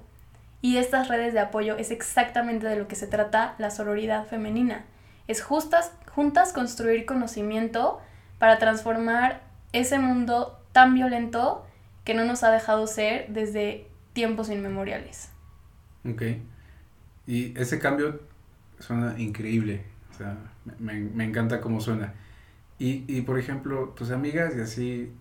[0.61, 4.85] Y estas redes de apoyo es exactamente de lo que se trata la sororidad femenina.
[5.27, 8.01] Es justas, juntas construir conocimiento
[8.39, 9.41] para transformar
[9.73, 11.65] ese mundo tan violento
[12.05, 15.31] que no nos ha dejado ser desde tiempos inmemoriales.
[16.09, 16.23] Ok.
[17.27, 18.21] Y ese cambio
[18.79, 19.85] suena increíble.
[20.11, 20.37] O sea,
[20.79, 22.15] me, me encanta cómo suena.
[22.79, 25.13] Y, y, por ejemplo, tus amigas y así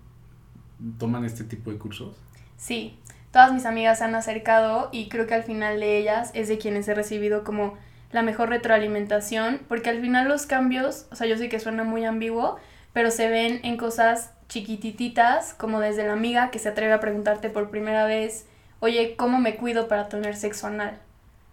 [0.98, 2.18] toman este tipo de cursos.
[2.58, 2.98] Sí,
[3.32, 6.58] todas mis amigas se han acercado y creo que al final de ellas es de
[6.58, 7.78] quienes he recibido como
[8.12, 12.04] la mejor retroalimentación, porque al final los cambios, o sea, yo sé que suena muy
[12.04, 12.58] ambiguo,
[12.94, 17.50] pero se ven en cosas chiquitititas, como desde la amiga que se atreve a preguntarte
[17.50, 18.48] por primera vez,
[18.82, 21.00] oye, ¿cómo me cuido para tener sexo anal?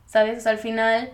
[0.06, 0.48] ¿Sabes?
[0.48, 1.12] Al final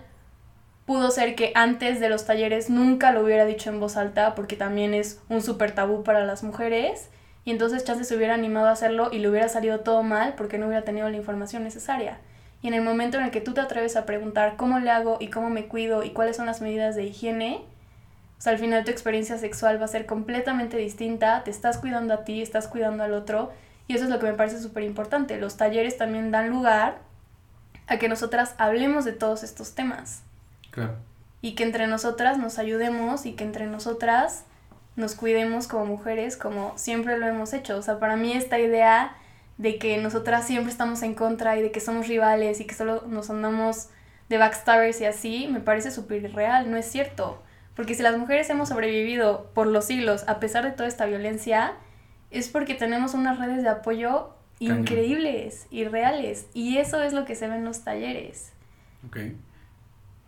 [0.87, 4.55] pudo ser que antes de los talleres nunca lo hubiera dicho en voz alta porque
[4.55, 7.09] también es un súper tabú para las mujeres
[7.43, 10.57] y entonces Chance se hubiera animado a hacerlo y le hubiera salido todo mal porque
[10.57, 12.17] no hubiera tenido la información necesaria.
[12.63, 15.17] Y en el momento en el que tú te atreves a preguntar cómo le hago
[15.19, 17.63] y cómo me cuido y cuáles son las medidas de higiene,
[18.37, 22.13] o sea, al final tu experiencia sexual va a ser completamente distinta, te estás cuidando
[22.13, 23.51] a ti, estás cuidando al otro,
[23.87, 25.37] y eso es lo que me parece súper importante.
[25.37, 26.99] Los talleres también dan lugar
[27.87, 30.23] a que nosotras hablemos de todos estos temas.
[30.71, 30.95] Claro.
[31.41, 34.45] Y que entre nosotras nos ayudemos y que entre nosotras
[34.95, 37.77] nos cuidemos como mujeres como siempre lo hemos hecho.
[37.77, 39.15] O sea, para mí esta idea
[39.57, 43.03] de que nosotras siempre estamos en contra y de que somos rivales y que solo
[43.07, 43.89] nos andamos
[44.29, 47.41] de backstabbers y así, me parece súper real, no es cierto.
[47.75, 51.73] Porque si las mujeres hemos sobrevivido por los siglos a pesar de toda esta violencia,
[52.31, 56.47] es porque tenemos unas redes de apoyo increíbles y reales.
[56.53, 58.51] Y eso es lo que se ve en los talleres.
[59.07, 59.17] Ok.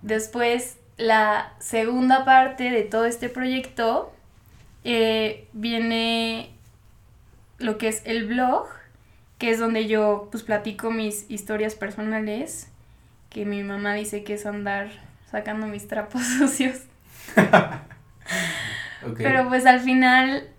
[0.01, 4.11] Después, la segunda parte de todo este proyecto
[4.83, 6.51] eh, viene
[7.59, 8.67] lo que es el blog,
[9.37, 12.69] que es donde yo pues platico mis historias personales,
[13.29, 14.89] que mi mamá dice que es andar
[15.29, 16.81] sacando mis trapos sucios.
[19.17, 20.49] Pero pues al final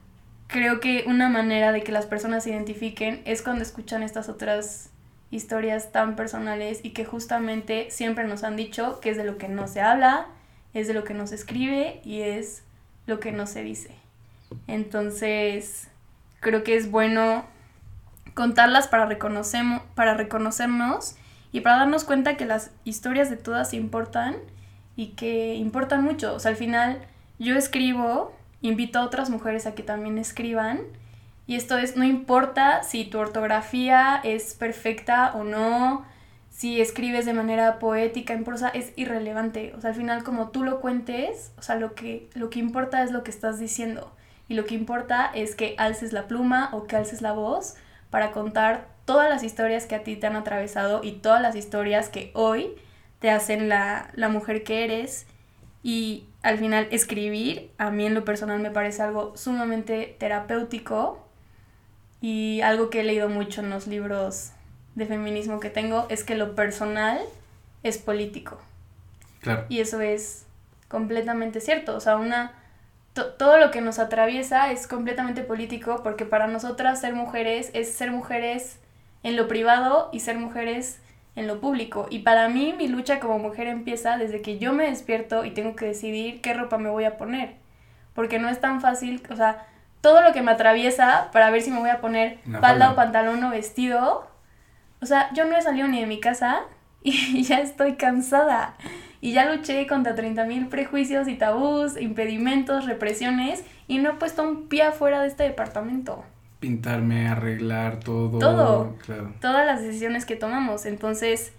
[0.46, 4.90] creo que una manera de que las personas se identifiquen es cuando escuchan estas otras
[5.31, 9.48] historias tan personales y que justamente siempre nos han dicho que es de lo que
[9.48, 10.26] no se habla,
[10.72, 12.62] es de lo que no se escribe y es
[13.07, 13.90] lo que no se dice.
[14.66, 15.88] Entonces,
[16.40, 17.44] creo que es bueno
[18.33, 19.09] contarlas para,
[19.94, 21.16] para reconocernos
[21.52, 24.37] y para darnos cuenta que las historias de todas importan
[24.98, 26.34] y que importan mucho.
[26.34, 26.98] O sea, al final
[27.38, 28.32] yo escribo,
[28.62, 30.80] invito a otras mujeres a que también escriban.
[31.46, 36.04] Y esto es, no importa si tu ortografía es perfecta o no,
[36.50, 39.72] si escribes de manera poética, en prosa, es irrelevante.
[39.76, 43.04] O sea, al final como tú lo cuentes, o sea, lo que, lo que importa
[43.04, 44.12] es lo que estás diciendo.
[44.48, 47.76] Y lo que importa es que alces la pluma o que alces la voz
[48.11, 52.08] para contar todas las historias que a ti te han atravesado y todas las historias
[52.08, 52.74] que hoy
[53.20, 55.26] te hacen la, la mujer que eres.
[55.83, 61.24] Y al final escribir, a mí en lo personal me parece algo sumamente terapéutico
[62.20, 64.50] y algo que he leído mucho en los libros
[64.94, 67.20] de feminismo que tengo es que lo personal
[67.83, 68.59] es político.
[69.40, 69.64] Claro.
[69.68, 70.44] Y eso es
[70.88, 71.94] completamente cierto.
[71.94, 72.52] O sea, una
[73.14, 78.12] todo lo que nos atraviesa es completamente político porque para nosotras ser mujeres es ser
[78.12, 78.78] mujeres
[79.22, 81.00] en lo privado y ser mujeres
[81.38, 82.07] en lo público.
[82.11, 85.77] Y para mí mi lucha como mujer empieza desde que yo me despierto y tengo
[85.77, 87.55] que decidir qué ropa me voy a poner.
[88.14, 89.66] Porque no es tan fácil, o sea,
[90.01, 93.42] todo lo que me atraviesa para ver si me voy a poner falda o pantalón
[93.44, 94.29] o vestido.
[95.01, 96.62] O sea, yo no he salido ni de mi casa
[97.03, 98.74] y ya estoy cansada.
[99.20, 104.68] Y ya luché contra 30.000 prejuicios y tabús, impedimentos, represiones y no he puesto un
[104.68, 106.24] pie afuera de este departamento.
[106.60, 108.38] Pintarme, arreglar todo.
[108.38, 108.96] Todo.
[109.04, 109.32] Claro.
[109.40, 110.86] Todas las decisiones que tomamos.
[110.86, 111.52] Entonces,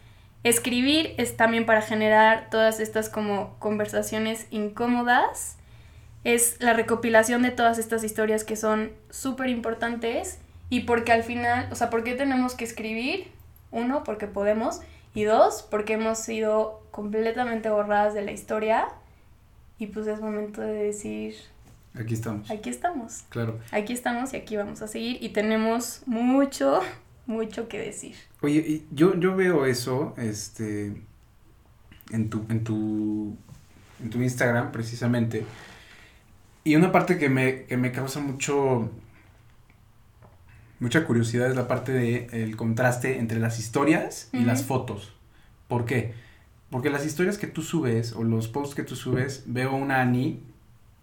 [0.44, 5.58] escribir es también para generar todas estas como conversaciones incómodas.
[6.26, 11.70] Es la recopilación de todas estas historias que son súper importantes y porque al final,
[11.72, 13.32] o sea, ¿por qué tenemos que escribir?
[13.72, 14.82] Uno, porque podemos
[15.14, 18.88] y dos, porque hemos sido completamente borradas de la historia
[19.78, 21.36] y pues es momento de decir...
[21.96, 22.50] Aquí estamos.
[22.52, 23.24] Aquí estamos.
[23.30, 23.60] Claro.
[23.72, 26.82] Aquí estamos y aquí vamos a seguir y tenemos mucho,
[27.26, 28.16] mucho que decir.
[28.42, 31.02] Oye, yo, yo veo eso, este,
[32.12, 33.36] en tu, en tu,
[34.02, 35.46] en tu Instagram precisamente.
[36.64, 38.92] Y una parte que me, que me causa mucho,
[40.80, 45.14] mucha curiosidad es la parte del el contraste entre las historias y las fotos.
[45.68, 46.14] ¿Por qué?
[46.70, 50.40] Porque las historias que tú subes o los posts que tú subes, veo una Annie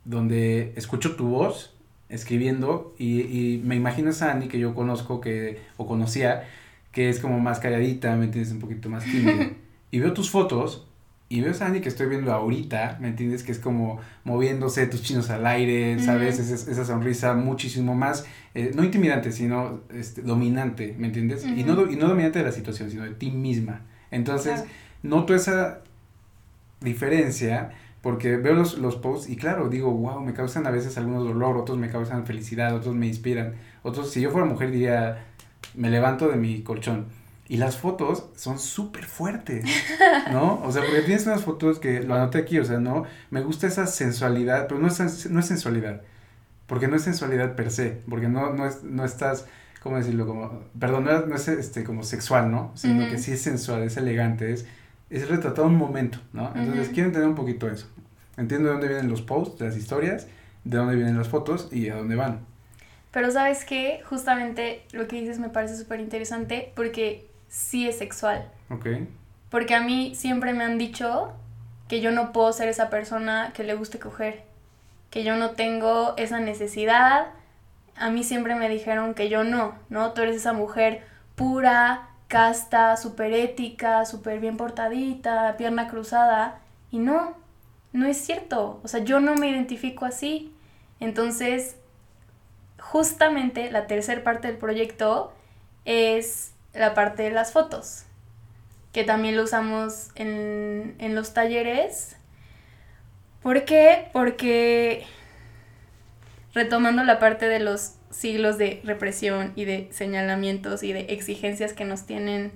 [0.07, 1.75] donde escucho tu voz
[2.09, 6.45] escribiendo y, y me imagino esa Annie que yo conozco que, o conocía,
[6.93, 8.53] que es como más calladita, ¿me entiendes?
[8.53, 9.51] Un poquito más tímida.
[9.91, 10.87] y veo tus fotos
[11.29, 13.43] y veo esa Annie que estoy viendo ahorita, ¿me entiendes?
[13.43, 16.39] Que es como moviéndose tus chinos al aire, ¿sabes?
[16.39, 21.45] esa, sonrisa muchísimo más, eh, no intimidante, sino este, dominante, ¿me entiendes?
[21.45, 23.81] y, no, y no dominante de la situación, sino de ti misma.
[24.13, 24.63] Entonces,
[25.03, 25.81] noto esa
[26.81, 27.73] diferencia
[28.07, 31.57] porque veo los, los posts y claro, digo, wow, me causan a veces algunos dolor,
[31.57, 35.25] otros me causan felicidad, otros me inspiran, otros, si yo fuera mujer diría,
[35.75, 37.07] me levanto de mi colchón.
[37.49, 39.65] Y las fotos son súper fuertes,
[40.31, 40.63] ¿no?
[40.63, 43.67] O sea, porque tienes unas fotos que lo anoté aquí, o sea, no, me gusta
[43.67, 46.03] esa sensualidad, pero no es, no es sensualidad,
[46.69, 49.47] porque no es sensualidad per se, porque no, no, es, no estás
[49.83, 50.29] ¿cómo decirlo?
[50.29, 52.71] Como, perdón, no es, este, como sexual, ¿no?
[52.77, 54.65] Sino que sí es sensual, es elegante, es,
[55.11, 56.53] es retratar un momento, ¿no?
[56.55, 57.89] Entonces quiero entender un poquito eso.
[58.37, 60.27] Entiendo de dónde vienen los posts, las historias,
[60.65, 62.41] de dónde vienen las fotos y a dónde van.
[63.11, 68.51] Pero sabes qué, justamente lo que dices me parece súper interesante porque sí es sexual.
[68.69, 68.87] Ok.
[69.49, 71.33] Porque a mí siempre me han dicho
[71.89, 74.43] que yo no puedo ser esa persona que le guste coger,
[75.11, 77.29] que yo no tengo esa necesidad,
[77.97, 80.13] a mí siempre me dijeron que yo no, ¿no?
[80.13, 81.03] Tú eres esa mujer
[81.35, 86.59] pura, casta, súper ética, súper bien portadita, pierna cruzada.
[86.91, 87.35] Y no,
[87.97, 88.81] no es cierto.
[88.85, 90.53] O sea, yo no me identifico así.
[91.01, 91.77] Entonces,
[92.79, 95.33] justamente la tercera parte del proyecto
[95.85, 98.05] es la parte de las fotos,
[98.93, 102.17] que también lo usamos en, en los talleres.
[103.43, 104.09] ¿Por qué?
[104.13, 105.07] Porque
[106.53, 111.85] retomando la parte de los siglos de represión y de señalamientos y de exigencias que
[111.85, 112.53] nos tienen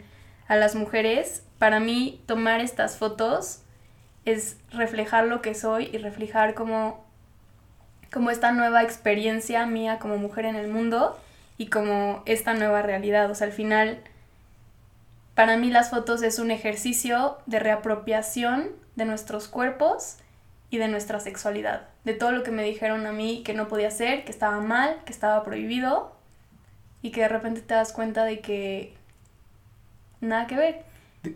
[0.49, 3.63] a las mujeres, para mí tomar estas fotos
[4.25, 7.05] es reflejar lo que soy y reflejar como,
[8.13, 11.19] como esta nueva experiencia mía como mujer en el mundo
[11.57, 13.31] y como esta nueva realidad.
[13.31, 14.01] O sea, al final,
[15.35, 20.17] para mí las fotos es un ejercicio de reapropiación de nuestros cuerpos
[20.71, 23.89] y de nuestra sexualidad, de todo lo que me dijeron a mí que no podía
[23.89, 26.13] hacer, que estaba mal, que estaba prohibido
[27.03, 28.95] y que de repente te das cuenta de que
[30.21, 30.85] nada que ver.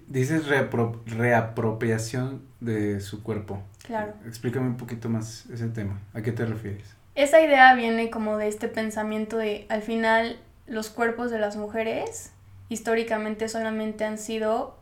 [0.07, 3.63] Dices reapropiación de su cuerpo.
[3.85, 4.15] Claro.
[4.27, 6.01] Explícame un poquito más ese tema.
[6.15, 6.95] ¿A qué te refieres?
[7.15, 12.33] Esa idea viene como de este pensamiento de al final los cuerpos de las mujeres
[12.69, 14.77] históricamente solamente han sido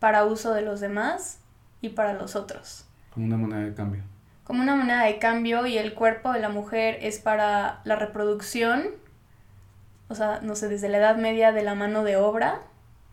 [0.00, 1.38] para uso de los demás
[1.80, 2.86] y para los otros.
[3.12, 4.02] Como una moneda de cambio.
[4.44, 8.84] Como una moneda de cambio y el cuerpo de la mujer es para la reproducción,
[10.08, 12.62] o sea, no sé, desde la Edad Media de la mano de obra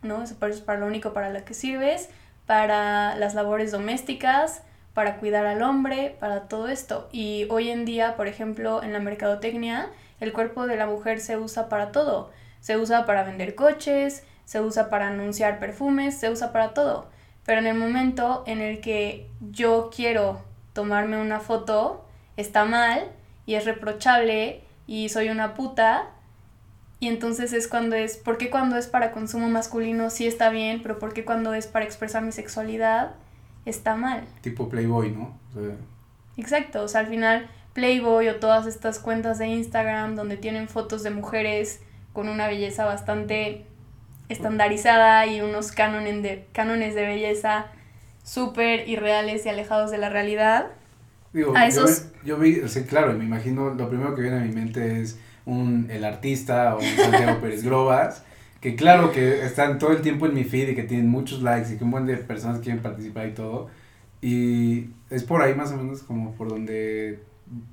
[0.04, 0.22] ¿no?
[0.22, 2.10] Eso es para lo único para lo que sirves,
[2.46, 7.08] para las labores domésticas, para cuidar al hombre, para todo esto.
[7.12, 9.90] Y hoy en día, por ejemplo, en la mercadotecnia,
[10.20, 12.30] el cuerpo de la mujer se usa para todo.
[12.60, 17.08] Se usa para vender coches, se usa para anunciar perfumes, se usa para todo.
[17.44, 20.42] Pero en el momento en el que yo quiero
[20.72, 22.04] tomarme una foto,
[22.36, 23.10] está mal
[23.46, 26.08] y es reprochable y soy una puta,
[27.04, 30.80] y entonces es cuando es, ¿por qué cuando es para consumo masculino sí está bien,
[30.82, 33.10] pero por qué cuando es para expresar mi sexualidad
[33.66, 34.24] está mal?
[34.40, 35.36] Tipo Playboy, ¿no?
[36.38, 41.02] Exacto, o sea, al final Playboy o todas estas cuentas de Instagram donde tienen fotos
[41.02, 41.82] de mujeres
[42.14, 43.66] con una belleza bastante
[44.30, 47.66] estandarizada y unos cánones de, cánones de belleza
[48.22, 50.68] súper irreales y alejados de la realidad.
[51.34, 52.06] Digo, a esos...
[52.24, 55.18] yo, vi, o sea, claro, me imagino, lo primero que viene a mi mente es
[55.46, 58.24] un El Artista o un Santiago Pérez Grobas,
[58.60, 61.74] que claro que están todo el tiempo en mi feed y que tienen muchos likes
[61.74, 63.68] y que un buen de personas quieren participar y todo.
[64.22, 67.22] Y es por ahí más o menos como por donde,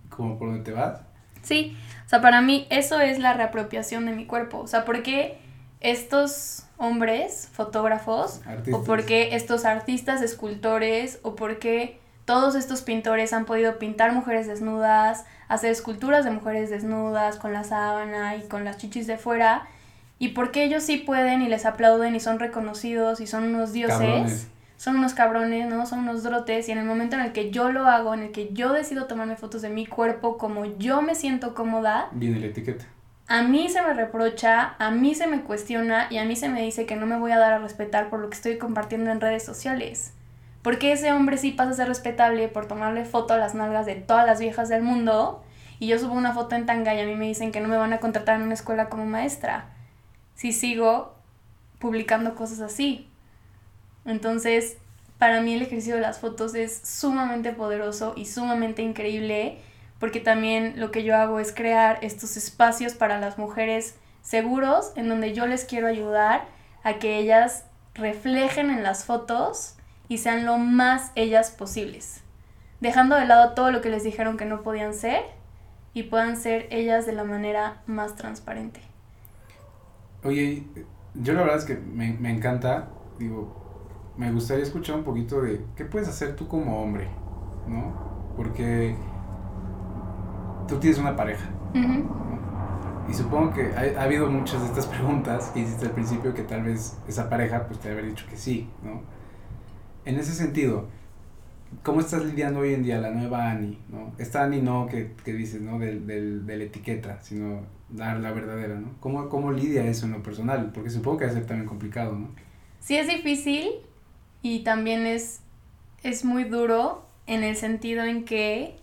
[0.09, 1.01] como por donde te vas.
[1.43, 4.59] Sí, o sea, para mí eso es la reapropiación de mi cuerpo.
[4.59, 5.39] O sea, porque
[5.79, 8.41] estos hombres, fotógrafos,
[8.71, 15.25] o porque estos artistas, escultores, o porque todos estos pintores han podido pintar mujeres desnudas,
[15.51, 19.67] hacer esculturas de mujeres desnudas con la sábana y con las chichis de fuera.
[20.17, 24.47] Y porque ellos sí pueden y les aplauden y son reconocidos y son unos dioses.
[24.77, 25.85] Son unos cabrones, ¿no?
[25.85, 26.69] Son unos drotes.
[26.69, 29.05] Y en el momento en el que yo lo hago, en el que yo decido
[29.05, 32.07] tomarme fotos de mi cuerpo como yo me siento cómoda.
[32.13, 32.85] Viene la etiqueta.
[33.27, 36.61] A mí se me reprocha, a mí se me cuestiona y a mí se me
[36.61, 39.21] dice que no me voy a dar a respetar por lo que estoy compartiendo en
[39.21, 40.13] redes sociales.
[40.61, 43.95] Porque ese hombre sí pasa a ser respetable por tomarle foto a las nalgas de
[43.95, 45.43] todas las viejas del mundo
[45.79, 47.77] y yo subo una foto en tanga y a mí me dicen que no me
[47.77, 49.65] van a contratar en una escuela como maestra
[50.35, 51.15] si sigo
[51.79, 53.07] publicando cosas así.
[54.05, 54.77] Entonces,
[55.17, 59.59] para mí el ejercicio de las fotos es sumamente poderoso y sumamente increíble
[59.99, 65.09] porque también lo que yo hago es crear estos espacios para las mujeres seguros en
[65.09, 66.45] donde yo les quiero ayudar
[66.83, 69.75] a que ellas reflejen en las fotos
[70.11, 72.21] y sean lo más ellas posibles,
[72.81, 75.21] dejando de lado todo lo que les dijeron que no podían ser
[75.93, 78.81] y puedan ser ellas de la manera más transparente.
[80.25, 80.65] Oye,
[81.13, 82.89] yo la verdad es que me, me encanta,
[83.19, 83.55] digo,
[84.17, 87.07] me gustaría escuchar un poquito de qué puedes hacer tú como hombre,
[87.65, 88.33] ¿no?
[88.35, 88.93] Porque
[90.67, 91.49] tú tienes una pareja.
[93.09, 96.43] Y supongo que ha, ha, habido muchas de estas preguntas que hiciste al principio que
[96.43, 99.20] tal vez esa pareja pues te haber dicho que sí, ¿no?
[100.05, 100.87] En ese sentido,
[101.83, 103.77] ¿cómo estás lidiando hoy en día la nueva Ani?
[103.89, 104.13] ¿no?
[104.17, 105.79] Esta Ani no que, que dices, ¿no?
[105.79, 108.95] Del, del, de etiqueta, sino dar la verdadera, ¿no?
[108.99, 110.71] ¿Cómo, ¿Cómo lidia eso en lo personal?
[110.73, 112.29] Porque supongo que va a ser también complicado, ¿no?
[112.79, 113.69] Sí, es difícil
[114.41, 115.41] y también es,
[116.03, 118.75] es muy duro en el sentido en que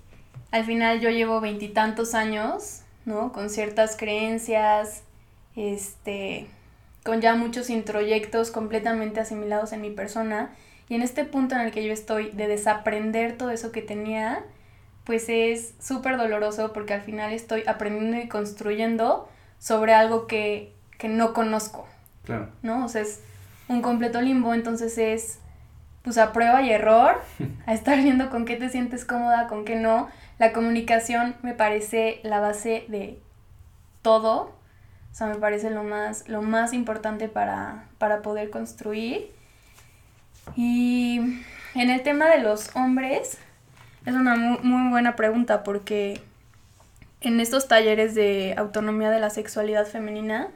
[0.50, 3.32] al final yo llevo veintitantos años, ¿no?
[3.32, 5.02] Con ciertas creencias,
[5.56, 6.46] este,
[7.04, 10.50] con ya muchos introyectos completamente asimilados en mi persona
[10.89, 14.45] y en este punto en el que yo estoy de desaprender todo eso que tenía,
[15.05, 19.28] pues es súper doloroso porque al final estoy aprendiendo y construyendo
[19.59, 21.86] sobre algo que, que no conozco.
[22.24, 22.49] Claro.
[22.62, 22.84] ¿No?
[22.84, 23.22] O sea, es
[23.68, 25.39] un completo limbo, entonces es
[26.03, 27.20] pues a prueba y error,
[27.66, 30.09] a estar viendo con qué te sientes cómoda, con qué no.
[30.39, 33.20] La comunicación me parece la base de
[34.03, 34.53] todo.
[35.11, 39.32] O sea, me parece lo más, lo más importante para, para poder construir.
[40.57, 41.42] Y
[41.74, 43.38] en el tema de los hombres,
[44.07, 46.20] es una muy, buena pregunta porque
[47.20, 50.49] en estos talleres de autonomía de la sexualidad femenina,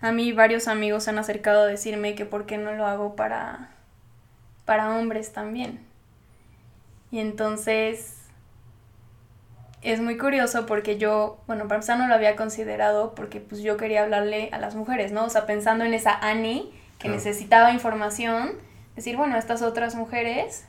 [0.00, 3.16] a mí varios amigos se han acercado a decirme que por qué no lo hago
[3.16, 3.70] para,
[4.64, 5.80] para hombres también.
[7.10, 8.18] Y entonces
[9.82, 13.76] es muy curioso porque yo, bueno, para empezar no lo había considerado porque pues yo
[13.76, 15.24] quería hablarle a las mujeres, ¿no?
[15.24, 18.52] O sea, pensando en esa Annie que necesitaba información,
[18.98, 20.64] decir, bueno, estas otras mujeres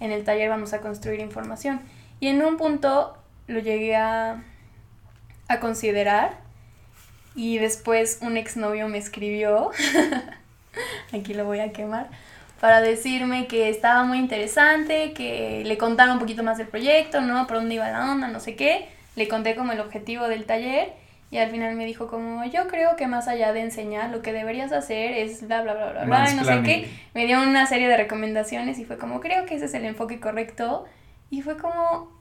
[0.00, 1.80] en el taller vamos a construir información.
[2.20, 3.16] Y en un punto
[3.46, 4.42] lo llegué a,
[5.48, 6.38] a considerar
[7.34, 9.70] y después un exnovio me escribió,
[11.12, 12.08] aquí lo voy a quemar,
[12.60, 17.46] para decirme que estaba muy interesante, que le contara un poquito más del proyecto, ¿no?
[17.46, 18.88] Por dónde iba la onda, no sé qué.
[19.14, 20.94] Le conté como el objetivo del taller
[21.30, 24.32] y al final me dijo como, yo creo que más allá de enseñar, lo que
[24.32, 26.90] deberías hacer es bla, bla, bla, bla, bla, y no sé qué.
[27.14, 30.20] Me dio una serie de recomendaciones y fue como, creo que ese es el enfoque
[30.20, 30.84] correcto.
[31.30, 32.12] Y fue como,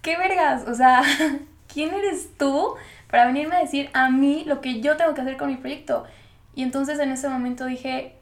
[0.00, 0.68] ¿qué vergas?
[0.68, 1.02] O sea,
[1.72, 2.74] ¿quién eres tú
[3.10, 6.04] para venirme a decir a mí lo que yo tengo que hacer con mi proyecto?
[6.54, 8.14] Y entonces en ese momento dije,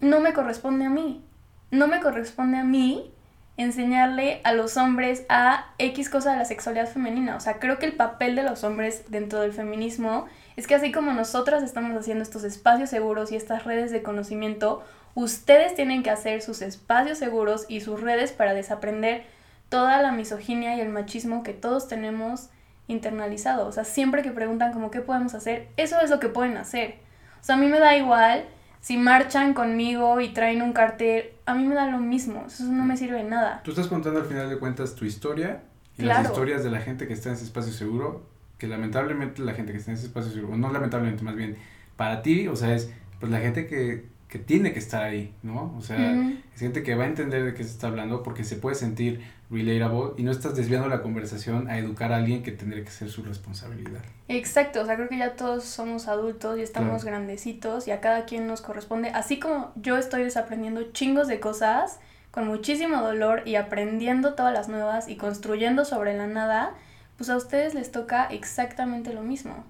[0.00, 1.22] no me corresponde a mí.
[1.70, 3.10] No me corresponde a mí
[3.56, 7.36] enseñarle a los hombres a X cosa de la sexualidad femenina.
[7.36, 10.26] O sea, creo que el papel de los hombres dentro del feminismo
[10.56, 14.82] es que así como nosotras estamos haciendo estos espacios seguros y estas redes de conocimiento,
[15.14, 19.24] ustedes tienen que hacer sus espacios seguros y sus redes para desaprender
[19.68, 22.50] toda la misoginia y el machismo que todos tenemos
[22.88, 23.66] internalizado.
[23.66, 26.96] O sea, siempre que preguntan como qué podemos hacer, eso es lo que pueden hacer.
[27.40, 28.44] O sea, a mí me da igual
[28.84, 32.84] si marchan conmigo y traen un cartel, a mí me da lo mismo, eso no
[32.84, 33.62] me sirve de nada.
[33.64, 35.62] Tú estás contando al final de cuentas tu historia
[35.96, 38.26] y las historias de la gente que está en ese espacio seguro,
[38.58, 41.56] que lamentablemente la gente que está en ese espacio seguro, no lamentablemente, más bien,
[41.96, 45.74] para ti, o sea, es pues la gente que, que tiene que estar ahí, ¿no?
[45.78, 46.12] O sea,
[46.54, 49.20] es gente que va a entender de qué se está hablando porque se puede sentir
[49.50, 53.10] relatable y no estás desviando la conversación a educar a alguien que tendría que ser
[53.10, 54.00] su responsabilidad.
[54.28, 58.24] Exacto, o sea, creo que ya todos somos adultos y estamos grandecitos y a cada
[58.24, 62.00] quien nos corresponde, así como yo estoy desaprendiendo chingos de cosas
[62.30, 66.74] con muchísimo dolor y aprendiendo todas las nuevas y construyendo sobre la nada,
[67.16, 69.64] pues a ustedes les toca exactamente lo mismo.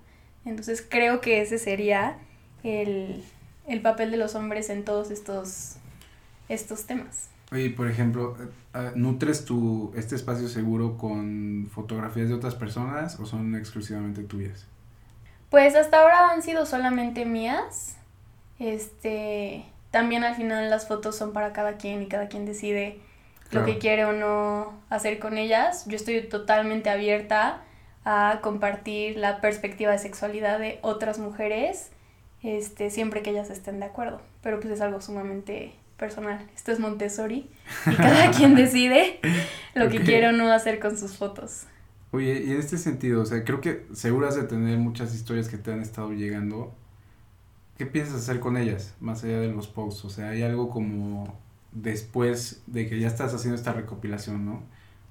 [0.47, 2.17] Entonces creo que ese sería
[2.63, 3.23] el,
[3.67, 5.77] el papel de los hombres en todos estos,
[6.49, 7.29] estos temas.
[7.53, 8.37] Oye, por ejemplo,
[8.75, 14.67] eh, ¿nutres tu, este espacio seguro con fotografías de otras personas o son exclusivamente tuyas?
[15.51, 17.97] Pues hasta ahora han sido solamente mías.
[18.59, 22.99] Este, también al final las fotos son para cada quien y cada quien decide
[23.53, 25.85] lo que quiere o no hacer con ellas.
[25.87, 27.63] Yo estoy totalmente abierta
[28.05, 31.91] a compartir la perspectiva de sexualidad de otras mujeres,
[32.45, 34.21] este, siempre que ellas estén de acuerdo.
[34.43, 36.47] Pero pues es algo sumamente personal.
[36.55, 37.49] Esto es Montessori
[37.87, 39.21] y cada quien decide
[39.75, 41.65] lo que quiere o no hacer con sus fotos.
[42.11, 45.49] Oye, y en este sentido, o sea, creo que seguro has de tener muchas historias
[45.49, 46.73] que te han estado llegando.
[47.77, 50.05] ¿Qué piensas hacer con ellas, más allá de los posts?
[50.05, 51.37] O sea, hay algo como
[51.73, 54.63] después de que ya estás haciendo esta recopilación, ¿no?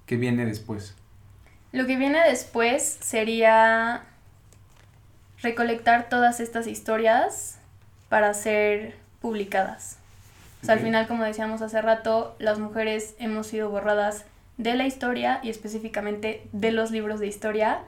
[0.06, 0.96] ¿Qué viene después?
[1.74, 4.06] Lo que viene después sería
[5.44, 7.60] recolectar todas estas historias
[8.10, 9.98] para ser publicadas.
[10.62, 14.24] O sea, al final, como decíamos hace rato, las mujeres hemos sido borradas
[14.58, 17.82] de la historia y específicamente de los libros de historia.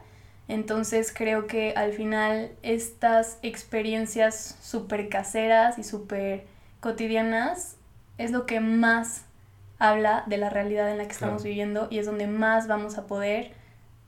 [0.49, 6.43] Entonces creo que al final estas experiencias súper caseras y súper
[6.81, 7.77] cotidianas
[8.17, 9.23] es lo que más
[9.79, 13.07] habla de la realidad en la que estamos viviendo y es donde más vamos a
[13.07, 13.53] poder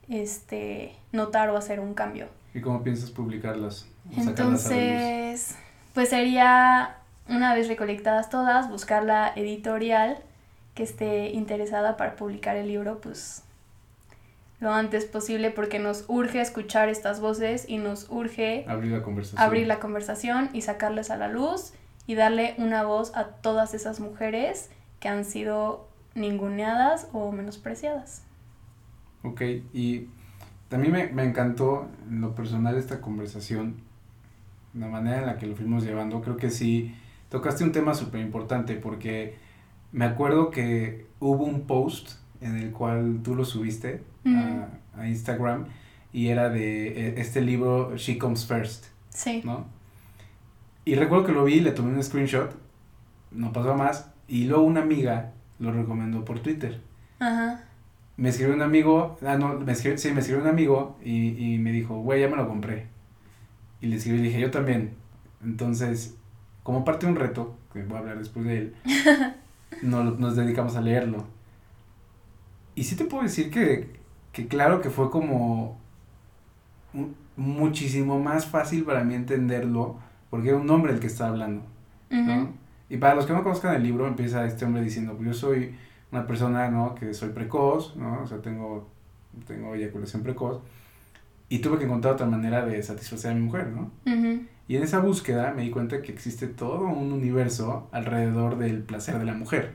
[0.08, 2.28] este, notar o hacer un cambio.
[2.58, 3.86] ¿Y cómo piensas publicarlas?
[4.16, 5.54] Entonces,
[5.94, 6.96] pues sería
[7.28, 10.18] una vez recolectadas todas, buscar la editorial
[10.74, 13.44] que esté interesada para publicar el libro, pues
[14.58, 19.40] lo antes posible porque nos urge escuchar estas voces y nos urge abrir la conversación,
[19.40, 21.74] abrir la conversación y sacarles a la luz
[22.08, 25.86] y darle una voz a todas esas mujeres que han sido
[26.16, 28.24] ninguneadas o menospreciadas.
[29.22, 29.42] Ok,
[29.72, 30.08] y
[30.68, 33.76] también me, me encantó en lo personal esta conversación,
[34.74, 36.94] la manera en la que lo fuimos llevando, creo que sí
[37.28, 39.36] tocaste un tema súper importante porque
[39.92, 44.68] me acuerdo que hubo un post en el cual tú lo subiste a,
[45.06, 45.66] Instagram
[46.12, 48.86] y era de e, este libro She Comes First.
[49.10, 49.42] Sí.
[49.44, 49.66] ¿No?
[50.84, 52.54] Y recuerdo que lo vi, le tomé un screenshot,
[53.30, 56.80] no pasó más, y luego una amiga lo recomendó por Twitter.
[57.18, 57.64] Ajá.
[58.18, 61.58] Me escribió un amigo, ah, no, me escribió, sí, me escribió un amigo y, y
[61.58, 62.88] me dijo, güey, ya me lo compré.
[63.80, 64.94] Y le escribí y dije, yo también.
[65.42, 66.18] Entonces,
[66.62, 68.74] como parte de un reto, que voy a hablar después de él,
[69.82, 71.24] nos, nos dedicamos a leerlo.
[72.74, 73.98] Y sí te puedo decir que,
[74.32, 75.78] que claro que fue como
[77.36, 79.98] muchísimo más fácil para mí entenderlo,
[80.30, 81.62] porque era un hombre el que estaba hablando,
[82.10, 82.52] ¿no?
[82.90, 85.74] Y para los que no conozcan el libro, empieza este hombre diciendo, pues yo soy
[86.12, 86.94] una persona, ¿no?
[86.94, 88.22] Que soy precoz, ¿no?
[88.22, 88.88] O sea, tengo,
[89.46, 90.60] tengo eyaculación precoz.
[91.48, 93.90] Y tuve que encontrar otra manera de satisfacer a mi mujer, ¿no?
[94.68, 99.18] Y en esa búsqueda me di cuenta que existe todo un universo alrededor del placer
[99.18, 99.72] de la mujer.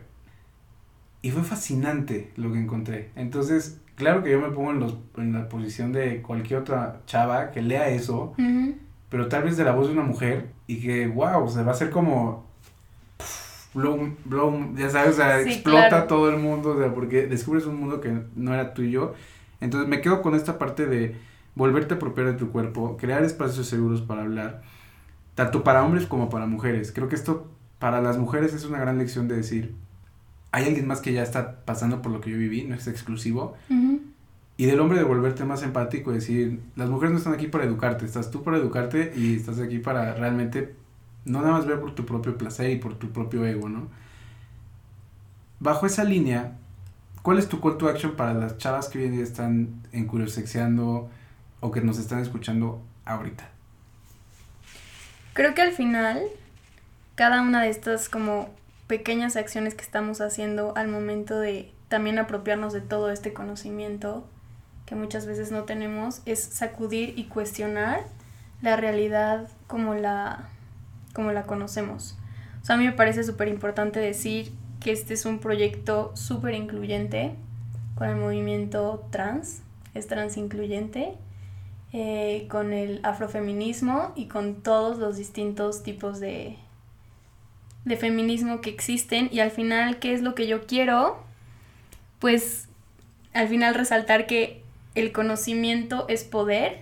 [1.24, 3.10] Y fue fascinante lo que encontré.
[3.16, 7.50] Entonces, claro que yo me pongo en, los, en la posición de cualquier otra chava
[7.50, 8.36] que lea eso,
[9.10, 11.74] pero tal vez de la voz de una mujer y que, wow, se va a
[11.74, 12.46] hacer como
[13.74, 17.80] blow, blow, ya sabes, o sea, explota todo el mundo, o sea, porque descubres un
[17.80, 19.14] mundo que no era tuyo.
[19.62, 21.16] Entonces me quedo con esta parte de
[21.56, 24.62] volverte a apropiar de tu cuerpo, crear espacios seguros para hablar,
[25.36, 26.92] tanto para hombres como para mujeres.
[26.92, 27.50] Creo que esto
[27.80, 29.74] para las mujeres es una gran lección de decir,
[30.52, 33.56] hay alguien más que ya está pasando por lo que yo viví, no es exclusivo.
[34.56, 37.64] Y del hombre de volverte más empático y decir, las mujeres no están aquí para
[37.64, 40.76] educarte, estás tú para educarte y estás aquí para realmente
[41.26, 43.88] no nada más ver por tu propio placer y por tu propio ego, ¿no?
[45.60, 46.58] Bajo esa línea,
[47.22, 50.08] ¿cuál es tu call to action para las chavas que hoy en día están en
[50.08, 51.10] Curiosexeando
[51.62, 53.50] o que nos están escuchando ahorita?
[55.34, 56.22] Creo que al final,
[57.16, 58.50] cada una de estas como
[58.88, 64.28] pequeñas acciones que estamos haciendo al momento de también apropiarnos de todo este conocimiento
[64.86, 68.02] que muchas veces no tenemos, es sacudir y cuestionar
[68.62, 70.50] la realidad como la
[71.14, 72.18] como la conocemos.
[72.62, 76.56] O sea, a mí me parece súper importante decir que este es un proyecto súper
[76.56, 77.36] incluyente
[77.96, 79.62] con el movimiento trans,
[79.94, 81.14] es trans incluyente,
[81.92, 86.58] eh, con el afrofeminismo y con todos los distintos tipos de,
[87.86, 89.30] de feminismo que existen.
[89.32, 91.24] Y al final, ¿qué es lo que yo quiero?
[92.20, 92.68] Pues
[93.34, 94.64] al final resaltar que
[94.96, 96.82] el conocimiento es poder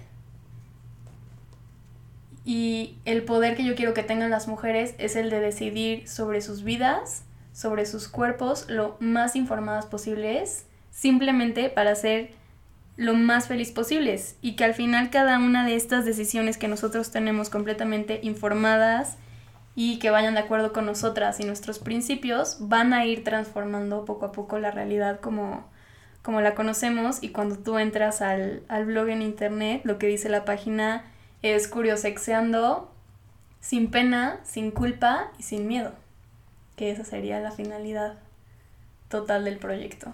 [2.43, 6.41] y el poder que yo quiero que tengan las mujeres es el de decidir sobre
[6.41, 7.23] sus vidas,
[7.53, 12.31] sobre sus cuerpos, lo más informadas posibles, simplemente para ser
[12.97, 14.37] lo más feliz posibles.
[14.41, 19.17] Y que al final cada una de estas decisiones que nosotros tenemos completamente informadas
[19.75, 24.25] y que vayan de acuerdo con nosotras y nuestros principios van a ir transformando poco
[24.25, 25.63] a poco la realidad como,
[26.23, 27.21] como la conocemos.
[27.21, 31.05] Y cuando tú entras al, al blog en internet lo que dice la página
[31.41, 32.91] es curiosexeando
[33.59, 35.93] sin pena, sin culpa y sin miedo.
[36.75, 38.17] Que esa sería la finalidad
[39.07, 40.13] total del proyecto.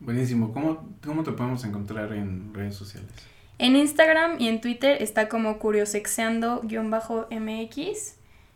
[0.00, 0.52] Buenísimo.
[0.52, 3.10] ¿Cómo, cómo te podemos encontrar en redes sociales?
[3.58, 8.14] En Instagram y en Twitter está como curiosexeando-mx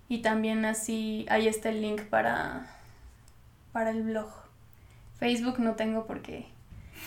[0.09, 2.66] y también así ahí está el link para,
[3.72, 4.28] para el blog.
[5.18, 6.46] Facebook no tengo porque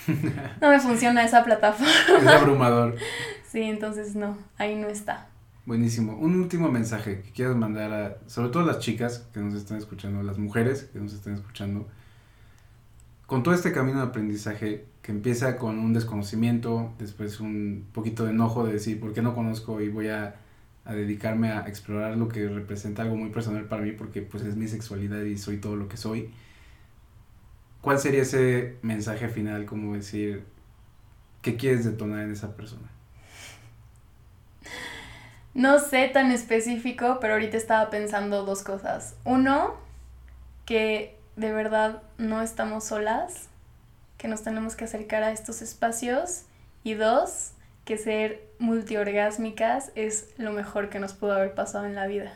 [0.60, 1.92] no me funciona esa plataforma.
[2.20, 2.96] Es abrumador.
[3.48, 5.28] Sí, entonces no, ahí no está.
[5.64, 6.16] Buenísimo.
[6.16, 9.78] Un último mensaje que quieras mandar a, sobre todo a las chicas que nos están
[9.78, 11.88] escuchando, las mujeres que nos están escuchando,
[13.26, 18.30] con todo este camino de aprendizaje que empieza con un desconocimiento, después un poquito de
[18.30, 20.36] enojo de decir, ¿por qué no conozco y voy a,
[20.84, 24.56] a dedicarme a explorar lo que representa algo muy personal para mí porque pues es
[24.56, 26.32] mi sexualidad y soy todo lo que soy?
[27.82, 30.44] ¿Cuál sería ese mensaje final como decir,
[31.42, 32.88] ¿qué quieres detonar en esa persona?
[35.52, 39.16] No sé tan específico, pero ahorita estaba pensando dos cosas.
[39.24, 39.74] Uno,
[40.64, 43.48] que de verdad no estamos solas,
[44.16, 46.44] que nos tenemos que acercar a estos espacios.
[46.84, 47.50] Y dos,
[47.84, 52.32] que ser multiorgásmicas es lo mejor que nos pudo haber pasado en la vida.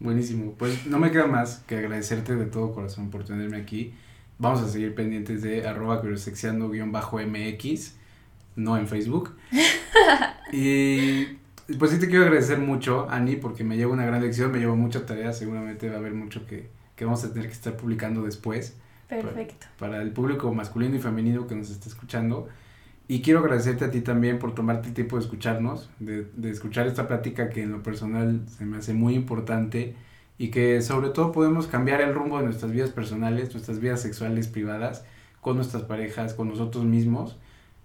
[0.00, 0.54] Buenísimo.
[0.58, 3.94] Pues no me queda más que agradecerte de todo corazón por tenerme aquí.
[4.42, 7.94] Vamos a seguir pendientes de arroba mx
[8.56, 9.36] no en Facebook.
[10.52, 11.26] y
[11.78, 14.74] pues sí te quiero agradecer mucho, Ani, porque me lleva una gran lección, me lleva
[14.74, 18.24] mucha tarea, seguramente va a haber mucho que, que vamos a tener que estar publicando
[18.24, 18.74] después.
[19.08, 19.68] Perfecto.
[19.78, 22.48] Para, el público masculino y femenino que nos está escuchando.
[23.06, 26.88] Y quiero agradecerte a ti también por tomarte el tiempo de escucharnos, de, de escuchar
[26.88, 29.94] esta plática que en lo personal se me hace muy importante
[30.42, 34.48] y que sobre todo podemos cambiar el rumbo de nuestras vidas personales, nuestras vidas sexuales
[34.48, 35.04] privadas,
[35.40, 37.38] con nuestras parejas, con nosotros mismos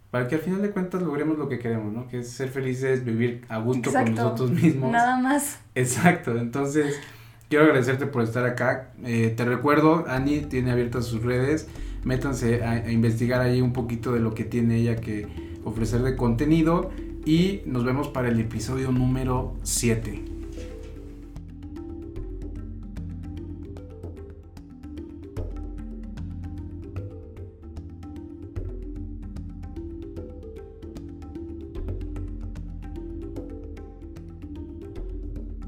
[0.10, 2.08] para que al final de cuentas logremos lo que queremos, ¿no?
[2.08, 4.92] Que es ser felices, vivir a gusto con nosotros mismos.
[4.92, 5.60] Nada más.
[5.76, 7.00] Exacto, entonces
[7.48, 8.90] quiero agradecerte por estar acá.
[9.04, 11.68] Eh, te recuerdo, Ani tiene abiertas sus redes,
[12.06, 15.28] métanse a, a investigar ahí un poquito de lo que tiene ella que
[15.64, 16.90] ofrecer de contenido
[17.24, 20.37] y nos vemos para el episodio número 7.